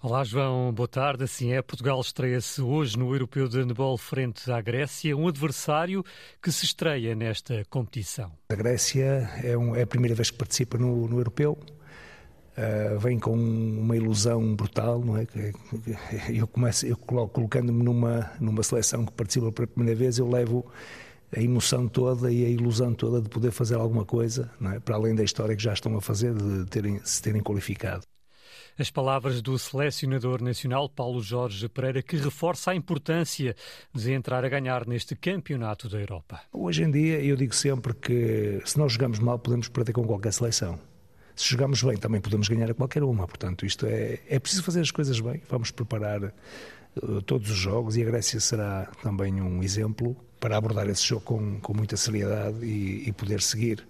Olá, 0.00 0.22
João. 0.22 0.72
Boa 0.72 0.86
tarde. 0.86 1.24
Assim 1.24 1.52
é, 1.52 1.60
Portugal 1.60 2.00
estreia-se 2.00 2.62
hoje 2.62 2.96
no 2.96 3.12
Europeu 3.12 3.48
de 3.48 3.58
Handball 3.58 3.98
frente 3.98 4.48
à 4.52 4.60
Grécia, 4.60 5.16
um 5.16 5.26
adversário 5.26 6.04
que 6.40 6.52
se 6.52 6.64
estreia 6.64 7.12
nesta 7.12 7.64
competição. 7.68 8.30
A 8.48 8.54
Grécia 8.54 9.28
é, 9.42 9.58
um, 9.58 9.74
é 9.74 9.82
a 9.82 9.86
primeira 9.86 10.14
vez 10.14 10.30
que 10.30 10.38
participa 10.38 10.78
no, 10.78 11.08
no 11.08 11.18
Europeu. 11.18 11.58
Uh, 12.56 12.96
vem 13.00 13.18
com 13.18 13.32
uma 13.32 13.96
ilusão 13.96 14.54
brutal, 14.54 15.00
não 15.00 15.16
é? 15.16 15.26
Eu 16.32 16.46
começo, 16.46 16.86
eu 16.86 16.96
colocando-me 16.96 17.82
numa 17.82 18.30
numa 18.38 18.62
seleção 18.62 19.04
que 19.04 19.10
participa 19.10 19.50
pela 19.50 19.66
primeira 19.66 19.98
vez, 19.98 20.18
eu 20.18 20.30
levo 20.30 20.64
a 21.36 21.40
emoção 21.40 21.88
toda 21.88 22.30
e 22.30 22.44
a 22.44 22.48
ilusão 22.48 22.94
toda 22.94 23.20
de 23.20 23.28
poder 23.28 23.50
fazer 23.50 23.76
alguma 23.76 24.04
coisa, 24.04 24.50
é? 24.74 24.78
para 24.78 24.96
além 24.96 25.14
da 25.14 25.24
história 25.24 25.56
que 25.56 25.62
já 25.62 25.72
estão 25.72 25.96
a 25.96 26.00
fazer, 26.00 26.34
de 26.34 26.64
terem, 26.66 27.00
se 27.04 27.22
terem 27.22 27.42
qualificado. 27.42 28.02
As 28.76 28.90
palavras 28.90 29.40
do 29.40 29.56
selecionador 29.56 30.42
nacional 30.42 30.88
Paulo 30.88 31.22
Jorge 31.22 31.68
Pereira, 31.68 32.02
que 32.02 32.16
reforça 32.16 32.72
a 32.72 32.74
importância 32.74 33.54
de 33.94 34.12
entrar 34.12 34.44
a 34.44 34.48
ganhar 34.48 34.84
neste 34.84 35.14
campeonato 35.14 35.88
da 35.88 36.00
Europa. 36.00 36.40
Hoje 36.52 36.82
em 36.82 36.90
dia, 36.90 37.20
eu 37.24 37.36
digo 37.36 37.54
sempre 37.54 37.94
que 37.94 38.60
se 38.64 38.76
nós 38.76 38.92
jogamos 38.92 39.20
mal, 39.20 39.38
podemos 39.38 39.68
perder 39.68 39.92
com 39.92 40.04
qualquer 40.04 40.32
seleção. 40.32 40.78
Se 41.36 41.50
jogamos 41.50 41.82
bem, 41.84 41.96
também 41.96 42.20
podemos 42.20 42.48
ganhar 42.48 42.68
a 42.68 42.74
qualquer 42.74 43.04
uma. 43.04 43.26
Portanto, 43.28 43.64
isto 43.64 43.86
é, 43.86 44.20
é 44.28 44.38
preciso 44.40 44.64
fazer 44.64 44.80
as 44.80 44.90
coisas 44.90 45.20
bem. 45.20 45.40
Vamos 45.48 45.70
preparar 45.70 46.24
uh, 46.24 47.22
todos 47.22 47.50
os 47.50 47.56
jogos 47.56 47.96
e 47.96 48.02
a 48.02 48.04
Grécia 48.04 48.40
será 48.40 48.90
também 49.02 49.40
um 49.40 49.62
exemplo 49.62 50.16
para 50.44 50.58
abordar 50.58 50.86
esse 50.90 51.02
jogo 51.02 51.22
com, 51.22 51.58
com 51.58 51.72
muita 51.72 51.96
seriedade 51.96 52.62
e, 52.62 53.08
e 53.08 53.12
poder 53.12 53.40
seguir 53.40 53.82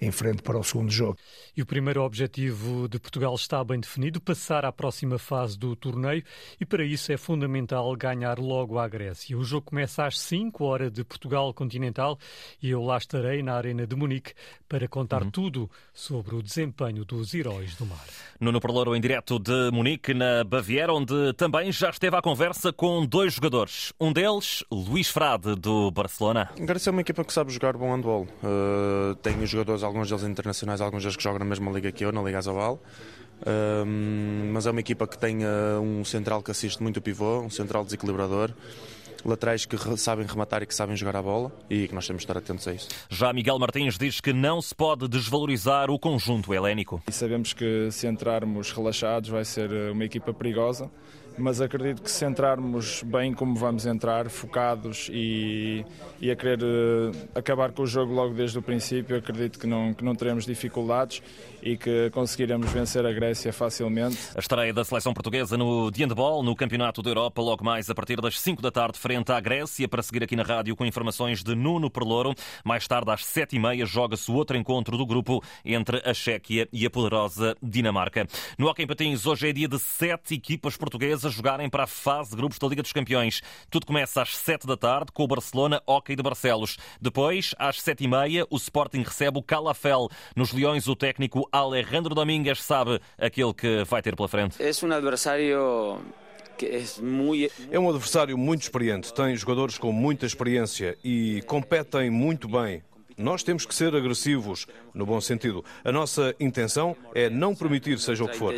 em 0.00 0.10
frente 0.10 0.42
para 0.42 0.58
o 0.58 0.64
segundo 0.64 0.90
jogo. 0.90 1.16
E 1.56 1.62
o 1.62 1.66
primeiro 1.66 2.02
objetivo 2.02 2.88
de 2.88 2.98
Portugal 2.98 3.34
está 3.34 3.62
bem 3.64 3.80
definido, 3.80 4.20
passar 4.20 4.64
à 4.64 4.72
próxima 4.72 5.18
fase 5.18 5.58
do 5.58 5.74
torneio 5.74 6.22
e 6.60 6.64
para 6.64 6.84
isso 6.84 7.12
é 7.12 7.16
fundamental 7.16 7.94
ganhar 7.96 8.38
logo 8.38 8.78
à 8.78 8.86
Grécia. 8.88 9.36
O 9.36 9.44
jogo 9.44 9.66
começa 9.66 10.04
às 10.04 10.18
5 10.20 10.64
horas 10.64 10.92
de 10.92 11.04
Portugal 11.04 11.52
continental 11.52 12.18
e 12.62 12.70
eu 12.70 12.82
lá 12.82 12.96
estarei 12.96 13.42
na 13.42 13.54
Arena 13.54 13.86
de 13.86 13.96
Munique 13.96 14.34
para 14.68 14.86
contar 14.86 15.22
uhum. 15.22 15.30
tudo 15.30 15.70
sobre 15.92 16.34
o 16.34 16.42
desempenho 16.42 17.04
dos 17.04 17.34
heróis 17.34 17.74
do 17.74 17.86
mar. 17.86 18.04
Nuno 18.38 18.60
Perlouro 18.60 18.94
em 18.94 19.00
direto 19.00 19.38
de 19.38 19.70
Munique, 19.72 20.14
na 20.14 20.44
Baviera, 20.44 20.92
onde 20.92 21.32
também 21.34 21.72
já 21.72 21.90
esteve 21.90 22.16
à 22.16 22.22
conversa 22.22 22.72
com 22.72 23.04
dois 23.04 23.34
jogadores. 23.34 23.92
Um 24.00 24.12
deles, 24.12 24.64
Luís 24.70 25.08
Frade, 25.08 25.56
do 25.56 25.90
Barcelona. 25.90 26.50
A 26.56 26.64
Grécia 26.64 26.90
é 26.90 26.92
uma 26.92 27.00
equipa 27.00 27.24
que 27.24 27.32
sabe 27.32 27.52
jogar 27.52 27.76
bom 27.76 27.94
handball. 27.94 28.28
Uh, 28.42 29.14
tem 29.16 29.44
jogadores 29.46 29.82
alguns 29.88 30.08
deles 30.08 30.24
internacionais, 30.24 30.80
alguns 30.80 31.02
deles 31.02 31.16
que 31.16 31.22
jogam 31.22 31.40
na 31.40 31.44
mesma 31.44 31.70
liga 31.70 31.90
que 31.90 32.04
eu, 32.04 32.12
na 32.12 32.22
Liga 32.22 32.38
Azabal. 32.38 32.80
Um, 33.46 34.50
mas 34.52 34.66
é 34.66 34.70
uma 34.70 34.80
equipa 34.80 35.06
que 35.06 35.16
tem 35.16 35.44
uh, 35.44 35.80
um 35.80 36.04
central 36.04 36.42
que 36.42 36.50
assiste 36.50 36.82
muito 36.82 36.96
o 36.96 37.02
pivô, 37.02 37.40
um 37.40 37.50
central 37.50 37.84
desequilibrador 37.84 38.52
laterais 39.24 39.66
que 39.66 39.76
sabem 39.96 40.26
rematar 40.26 40.62
e 40.62 40.66
que 40.66 40.74
sabem 40.74 40.96
jogar 40.96 41.16
a 41.16 41.22
bola 41.22 41.52
e 41.68 41.88
que 41.88 41.94
nós 41.94 42.06
temos 42.06 42.20
de 42.20 42.24
estar 42.24 42.38
atentos 42.38 42.66
a 42.68 42.72
isso. 42.72 42.88
Já 43.08 43.32
Miguel 43.32 43.58
Martins 43.58 43.98
diz 43.98 44.20
que 44.20 44.32
não 44.32 44.60
se 44.62 44.74
pode 44.74 45.08
desvalorizar 45.08 45.90
o 45.90 45.98
conjunto 45.98 46.52
helénico. 46.54 47.02
E 47.08 47.12
sabemos 47.12 47.52
que 47.52 47.90
se 47.90 48.06
entrarmos 48.06 48.72
relaxados 48.72 49.30
vai 49.30 49.44
ser 49.44 49.70
uma 49.90 50.04
equipa 50.04 50.32
perigosa 50.32 50.90
mas 51.38 51.60
acredito 51.60 52.02
que 52.02 52.10
se 52.10 52.24
entrarmos 52.24 53.02
bem 53.02 53.32
como 53.32 53.54
vamos 53.54 53.86
entrar, 53.86 54.28
focados 54.28 55.08
e, 55.12 55.84
e 56.20 56.30
a 56.30 56.36
querer 56.36 56.62
uh, 56.62 57.12
acabar 57.34 57.72
com 57.72 57.82
o 57.82 57.86
jogo 57.86 58.12
logo 58.12 58.34
desde 58.34 58.58
o 58.58 58.62
princípio, 58.62 59.16
acredito 59.16 59.58
que 59.58 59.66
não, 59.66 59.94
que 59.94 60.04
não 60.04 60.14
teremos 60.14 60.44
dificuldades 60.44 61.22
e 61.62 61.76
que 61.76 62.10
conseguiremos 62.10 62.70
vencer 62.70 63.04
a 63.04 63.12
Grécia 63.12 63.52
facilmente. 63.52 64.16
A 64.34 64.38
estreia 64.38 64.72
da 64.72 64.84
seleção 64.84 65.12
portuguesa 65.12 65.56
no 65.56 65.90
de 65.90 66.02
handball 66.02 66.42
no 66.42 66.54
Campeonato 66.54 67.02
da 67.02 67.10
Europa, 67.10 67.42
logo 67.42 67.64
mais 67.64 67.90
a 67.90 67.94
partir 67.94 68.20
das 68.20 68.40
5 68.40 68.62
da 68.62 68.70
tarde, 68.70 68.98
frente 68.98 69.32
à 69.32 69.40
Grécia, 69.40 69.88
para 69.88 70.02
seguir 70.02 70.22
aqui 70.22 70.36
na 70.36 70.42
rádio 70.42 70.76
com 70.76 70.84
informações 70.84 71.42
de 71.42 71.54
Nuno 71.54 71.90
Perlouro. 71.90 72.34
Mais 72.64 72.86
tarde, 72.86 73.10
às 73.10 73.22
7h30, 73.22 73.84
joga-se 73.86 74.30
o 74.30 74.34
outro 74.34 74.56
encontro 74.56 74.96
do 74.96 75.06
grupo 75.06 75.42
entre 75.64 76.02
a 76.04 76.14
Chequia 76.14 76.68
e 76.72 76.86
a 76.86 76.90
poderosa 76.90 77.56
Dinamarca. 77.62 78.26
No 78.58 78.68
Hockey 78.68 78.86
Patins, 78.86 79.26
hoje 79.26 79.48
é 79.48 79.52
dia 79.52 79.68
de 79.68 79.78
sete 79.78 80.34
equipas 80.34 80.76
portuguesas 80.76 81.27
jogarem 81.34 81.68
para 81.68 81.84
a 81.84 81.86
fase 81.86 82.30
de 82.30 82.36
grupos 82.36 82.58
da 82.58 82.66
Liga 82.68 82.82
dos 82.82 82.92
Campeões. 82.92 83.42
Tudo 83.70 83.86
começa 83.86 84.22
às 84.22 84.36
7 84.36 84.66
da 84.66 84.76
tarde 84.76 85.12
com 85.12 85.24
o 85.24 85.26
Barcelona 85.26 85.82
Hockey 85.86 86.16
de 86.16 86.22
Barcelos. 86.22 86.76
Depois, 87.00 87.54
às 87.58 87.80
7h30, 87.80 88.46
o 88.50 88.56
Sporting 88.56 89.02
recebe 89.02 89.38
o 89.38 89.42
Calafel. 89.42 90.08
Nos 90.34 90.52
Leões, 90.52 90.88
o 90.88 90.96
técnico 90.96 91.48
Alejandro 91.52 92.14
Domingues 92.14 92.62
sabe 92.62 93.00
aquele 93.18 93.52
que 93.54 93.84
vai 93.84 94.02
ter 94.02 94.16
pela 94.16 94.28
frente. 94.28 94.56
É 94.62 94.70
um 94.86 94.92
adversário 94.92 95.98
é 97.70 97.78
um 97.78 97.88
adversário 97.88 98.36
muito 98.36 98.62
experiente, 98.62 99.14
tem 99.14 99.36
jogadores 99.36 99.78
com 99.78 99.92
muita 99.92 100.26
experiência 100.26 100.98
e 101.04 101.40
competem 101.46 102.10
muito 102.10 102.48
bem. 102.48 102.82
Nós 103.16 103.42
temos 103.42 103.66
que 103.66 103.74
ser 103.74 103.94
agressivos, 103.94 104.66
no 104.94 105.04
bom 105.04 105.20
sentido. 105.20 105.64
A 105.84 105.90
nossa 105.90 106.34
intenção 106.38 106.96
é 107.14 107.28
não 107.28 107.54
permitir 107.54 107.98
seja 107.98 108.24
o 108.24 108.28
que 108.28 108.36
for 108.36 108.54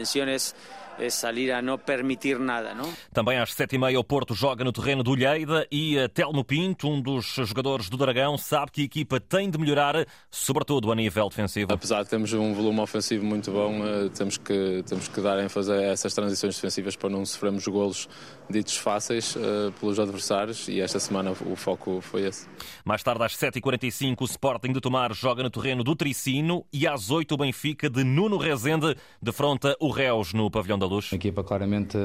é 1.00 1.10
sair 1.10 1.50
a 1.52 1.62
não 1.62 1.78
permitir 1.78 2.38
nada, 2.38 2.74
não? 2.74 2.92
Também 3.12 3.38
às 3.38 3.52
sete 3.52 3.76
e 3.76 3.78
meia 3.78 3.98
o 3.98 4.04
Porto 4.04 4.34
joga 4.34 4.64
no 4.64 4.72
terreno 4.72 5.02
do 5.02 5.14
Lleida 5.14 5.66
e 5.70 5.96
Telmo 6.14 6.44
Pinto, 6.44 6.88
um 6.88 7.00
dos 7.00 7.26
jogadores 7.26 7.88
do 7.88 7.96
Dragão, 7.96 8.36
sabe 8.36 8.70
que 8.70 8.82
a 8.82 8.84
equipa 8.84 9.20
tem 9.20 9.50
de 9.50 9.58
melhorar, 9.58 10.06
sobretudo 10.30 10.92
a 10.92 10.94
nível 10.94 11.28
defensivo. 11.28 11.72
Apesar 11.72 12.02
de 12.02 12.10
termos 12.10 12.32
um 12.32 12.52
volume 12.54 12.80
ofensivo 12.80 13.24
muito 13.24 13.50
bom, 13.50 13.84
eh, 13.84 14.08
temos 14.16 14.36
que, 14.36 14.82
temos 14.86 15.08
que 15.08 15.20
dar 15.20 15.38
ênfase 15.42 15.72
a 15.72 15.82
essas 15.82 16.14
transições 16.14 16.54
defensivas 16.56 16.96
para 16.96 17.08
não 17.08 17.24
sofrermos 17.24 17.66
golos 17.66 18.08
ditos 18.50 18.76
fáceis 18.76 19.36
uh, 19.36 19.72
pelos 19.78 19.98
adversários 19.98 20.68
e 20.68 20.80
esta 20.80 20.98
semana 20.98 21.30
o 21.30 21.56
foco 21.56 22.00
foi 22.00 22.26
esse. 22.26 22.48
Mais 22.84 23.02
tarde 23.02 23.22
às 23.24 23.36
7h45 23.36 24.16
o 24.20 24.24
Sporting 24.24 24.72
de 24.72 24.80
Tomar 24.80 25.14
joga 25.14 25.42
no 25.42 25.50
terreno 25.50 25.84
do 25.84 25.94
Tricino 25.94 26.66
e 26.72 26.86
às 26.86 27.10
8 27.10 27.32
o 27.32 27.36
Benfica 27.36 27.88
de 27.88 28.02
Nuno 28.02 28.36
Rezende 28.36 28.96
defronta 29.22 29.76
o 29.80 29.90
Reus 29.90 30.32
no 30.32 30.50
Pavilhão 30.50 30.78
da 30.78 30.86
Luz. 30.90 31.08
A 31.12 31.16
equipa 31.16 31.44
claramente 31.44 31.96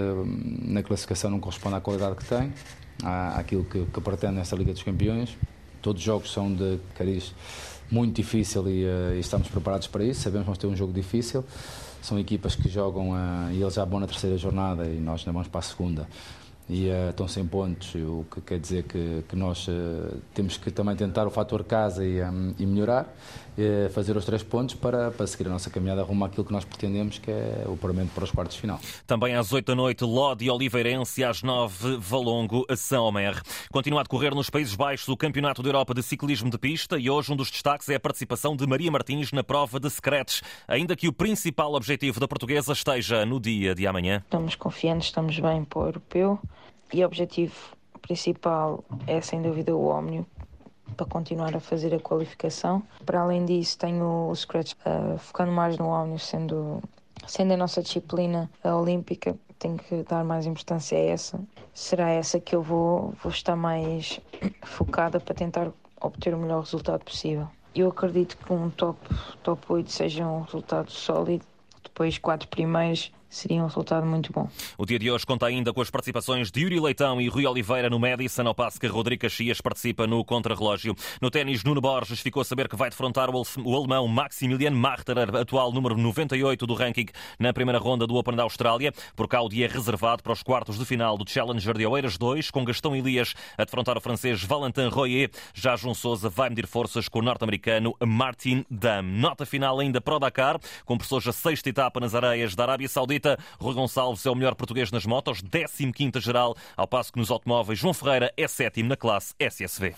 na 0.62 0.84
classificação 0.84 1.32
não 1.32 1.40
corresponde 1.40 1.76
à 1.76 1.82
qualidade 1.82 2.16
que 2.16 2.26
tem, 2.26 2.54
àquilo 3.36 3.66
que, 3.66 3.86
que 3.86 4.02
pretende 4.02 4.36
nesta 4.36 4.56
Liga 4.56 4.72
dos 4.72 4.84
Campeões. 4.84 5.36
Todos 5.82 6.02
os 6.02 6.06
jogos 6.06 6.32
são 6.32 6.54
de 6.54 6.80
cariz 6.96 7.34
muito 7.92 8.16
difícil 8.16 8.68
e, 8.68 8.86
uh, 8.86 9.16
e, 9.16 9.20
estamos 9.20 9.48
preparados 9.48 9.88
para 9.88 10.04
isso. 10.04 10.22
Sabemos 10.22 10.44
que 10.44 10.46
vamos 10.46 10.58
ter 10.58 10.68
um 10.68 10.76
jogo 10.76 10.94
difícil. 10.94 11.44
São 12.02 12.20
equipas 12.20 12.56
que 12.56 12.70
jogam 12.70 13.12
uh, 13.12 13.52
e 13.52 13.62
eles 13.62 13.74
já 13.74 13.86
vão 13.86 14.00
na 14.00 14.08
terceira 14.08 14.38
jornada 14.38 14.86
e 14.86 15.00
nós 15.00 15.22
ainda 15.22 15.32
vamos 15.32 15.48
para 15.48 15.60
a 15.60 15.64
segunda 15.64 16.08
e 16.68 16.90
uh, 16.90 17.10
estão 17.10 17.28
sem 17.28 17.46
pontos, 17.46 17.94
o 17.96 18.26
que 18.32 18.42
quer 18.42 18.60
dizer 18.60 18.84
que, 18.84 19.24
que 19.30 19.36
nós 19.36 19.68
uh, 19.68 20.18
temos 20.34 20.58
que 20.58 20.72
também 20.72 20.96
tentar 20.96 21.28
o 21.28 21.30
fator 21.30 21.64
casa 21.64 22.04
e, 22.04 22.22
um, 22.24 22.56
e 22.58 22.66
melhorar, 22.66 23.04
uh, 23.58 23.90
fazer 23.92 24.18
os 24.18 24.26
três 24.26 24.42
pontos 24.42 24.74
para, 24.74 25.12
para 25.12 25.28
seguir 25.28 25.48
a 25.48 25.52
nossa 25.52 25.70
caminhada 25.70 26.02
rumo 26.02 26.26
àquilo 26.26 26.44
que 26.44 26.52
nós 26.52 26.66
pretendemos, 26.66 27.20
que 27.20 27.30
é 27.30 27.66
o 27.68 27.78
paramento 27.78 28.12
para 28.16 28.24
os 28.24 28.32
quartos 28.32 28.56
de 28.56 28.62
final. 28.62 28.80
Também 29.06 29.36
às 29.36 29.54
8 29.54 29.66
da 29.66 29.76
noite, 29.76 30.04
Lodi 30.04 30.50
Oliveirense, 30.50 31.24
às 31.24 31.44
9, 31.44 31.98
Valongo, 31.98 32.66
São 32.76 33.06
Omer. 33.06 33.40
Continua 33.72 34.00
a 34.00 34.04
decorrer 34.04 34.34
nos 34.34 34.50
Países 34.50 34.76
Baixos 34.76 35.08
o 35.08 35.16
Campeonato 35.16 35.62
da 35.62 35.70
Europa 35.70 35.94
de 35.94 36.02
Ciclismo 36.02 36.50
de 36.50 36.58
Pista 36.58 36.98
e 36.98 37.12
hoje 37.12 37.32
um 37.32 37.36
dos 37.36 37.52
destaques 37.52 37.88
é 37.90 37.96
a 37.96 38.00
participação 38.00 38.56
de 38.56 38.66
Maria 38.66 38.90
Martins 38.90 39.32
na 39.32 39.44
prova 39.44 39.80
de 39.80 39.90
secretos, 39.92 40.42
ainda 40.68 40.96
que 40.96 41.08
o 41.08 41.14
principal 41.14 41.76
objetivo 41.76 42.20
da 42.20 42.28
portuguesa 42.28 42.74
esteja 42.74 43.24
no 43.24 43.40
dia 43.40 43.76
de 43.76 43.86
amanhã. 43.86 44.24
Estamos 44.26 44.56
confiantes, 44.56 45.10
estamos 45.10 45.40
bem 45.40 45.64
para 45.64 45.80
o 45.80 45.86
europeu. 45.86 46.40
E 46.94 47.04
o 47.04 47.06
objetivo 47.06 47.56
principal 48.02 48.84
é, 49.08 49.20
sem 49.22 49.42
dúvida, 49.42 49.76
o 49.76 49.88
Omnio, 49.88 50.26
para 50.96 51.06
continuar 51.06 51.56
a 51.56 51.60
fazer 51.60 51.94
a 51.94 52.00
qualificação. 52.00 52.84
Para 53.06 53.22
além 53.22 53.46
disso, 53.46 53.78
tenho 53.78 54.30
o 54.30 54.36
Scratch 54.36 54.74
uh, 54.74 55.18
focando 55.18 55.52
mais 55.52 55.78
no 55.78 55.88
Omnio, 55.88 56.20
sendo, 56.20 56.82
sendo 57.28 57.54
a 57.54 57.58
nossa 57.58 57.82
disciplina 57.82 58.50
a 58.64 58.76
olímpica, 58.76 59.36
tenho 59.60 59.78
que 59.78 60.04
dar 60.04 60.24
mais 60.24 60.46
importância 60.46 60.98
a 60.98 61.02
essa. 61.02 61.40
Será 61.74 62.10
essa 62.10 62.40
que 62.40 62.56
eu 62.56 62.62
vou, 62.62 63.14
vou 63.24 63.32
estar 63.32 63.56
mais 63.56 64.20
focada 64.64 65.20
para 65.20 65.34
tentar 65.34 65.72
obter 66.00 66.34
o 66.34 66.38
melhor 66.38 66.62
resultado 66.62 67.04
possível. 67.04 67.48
Eu 67.74 67.90
acredito 67.90 68.38
que 68.38 68.54
um 68.54 68.70
top, 68.70 68.98
top 69.44 69.66
8 69.68 69.92
seja 69.92 70.26
um 70.26 70.42
resultado 70.42 70.92
sólido. 70.92 71.46
Depois, 71.84 72.18
quatro 72.18 72.48
primeiros 72.48 73.12
seria 73.36 73.62
um 73.62 73.66
resultado 73.66 74.06
muito 74.06 74.32
bom. 74.32 74.48
O 74.78 74.86
dia 74.86 74.98
de 74.98 75.12
hoje 75.12 75.26
conta 75.26 75.46
ainda 75.46 75.74
com 75.74 75.82
as 75.82 75.90
participações 75.90 76.50
de 76.52 76.62
Yuri 76.62 76.80
Leitão 76.80 77.20
e 77.20 77.28
Rui 77.28 77.46
Oliveira 77.46 77.90
no 77.90 78.00
Madison, 78.00 78.48
ao 78.48 78.56
passo 78.56 78.80
que 78.80 78.88
Rodrigo 78.88 79.24
Caxias 79.24 79.60
participa 79.62 80.08
no 80.08 80.24
contrarrelógio. 80.24 80.96
No 81.22 81.30
ténis, 81.30 81.64
Nuno 81.64 81.82
Borges 81.82 82.22
ficou 82.22 82.42
a 82.42 82.46
saber 82.46 82.70
que 82.70 82.76
vai 82.76 82.90
defrontar 82.90 83.30
o 83.30 83.76
alemão 83.76 84.08
Maximilian 84.08 84.72
Marterer, 84.72 85.36
atual 85.36 85.72
número 85.72 85.98
98 85.98 86.66
do 86.66 86.74
ranking 86.74 87.08
na 87.38 87.52
primeira 87.52 87.80
ronda 87.80 88.08
do 88.08 88.16
Open 88.16 88.36
da 88.36 88.44
Austrália. 88.44 88.94
Por 89.16 89.28
cá, 89.28 89.42
o 89.42 89.50
dia 89.50 89.66
é 89.66 89.70
reservado 89.70 90.24
para 90.24 90.34
os 90.34 90.42
quartos 90.42 90.78
de 90.78 90.86
final 90.86 91.18
do 91.18 91.30
Challenger 91.30 91.78
de 91.78 91.86
Oeiras 91.86 92.18
2, 92.18 92.52
com 92.52 92.64
Gastão 92.64 92.96
Elias 92.96 93.34
a 93.58 93.66
defrontar 93.66 93.98
o 93.98 94.02
francês 94.02 94.44
Valentin 94.44 94.88
Royer. 94.88 95.30
Já 95.54 95.76
João 95.76 95.94
Sousa 95.94 96.30
vai 96.30 96.50
medir 96.50 96.68
forças 96.68 97.10
com 97.10 97.20
o 97.20 97.22
norte-americano 97.22 97.96
Martin 98.06 98.66
Dam. 98.70 99.02
Nota 99.02 99.46
final 99.46 99.80
ainda 99.80 100.00
para 100.00 100.16
o 100.16 100.20
Dakar, 100.20 100.60
com 100.86 100.98
pessoas 100.98 101.28
a 101.28 101.34
sexta 101.34 101.70
etapa 101.70 102.00
nas 102.00 102.16
areias 102.16 102.56
da 102.56 102.64
Arábia 102.64 102.88
Saudita. 102.88 103.25
Rui 103.60 103.74
Gonçalves 103.74 104.26
é 104.26 104.30
o 104.30 104.36
melhor 104.36 104.56
português 104.56 104.92
nas 104.92 105.06
motos, 105.06 105.42
15 105.42 106.20
geral, 106.20 106.56
ao 106.76 106.88
passo 106.88 107.12
que 107.12 107.20
nos 107.20 107.32
automóveis 107.32 107.80
João 107.80 107.94
Ferreira 107.94 108.32
é 108.38 108.48
sétimo 108.48 108.90
na 108.90 108.96
classe 108.96 109.34
SSV. 109.40 109.96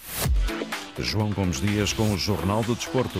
João 1.00 1.32
Gomes 1.32 1.62
Dias 1.62 1.94
com 1.94 2.13
o 2.13 2.18
Jornal 2.18 2.63
do 2.63 2.76
Desporto. 2.76 3.20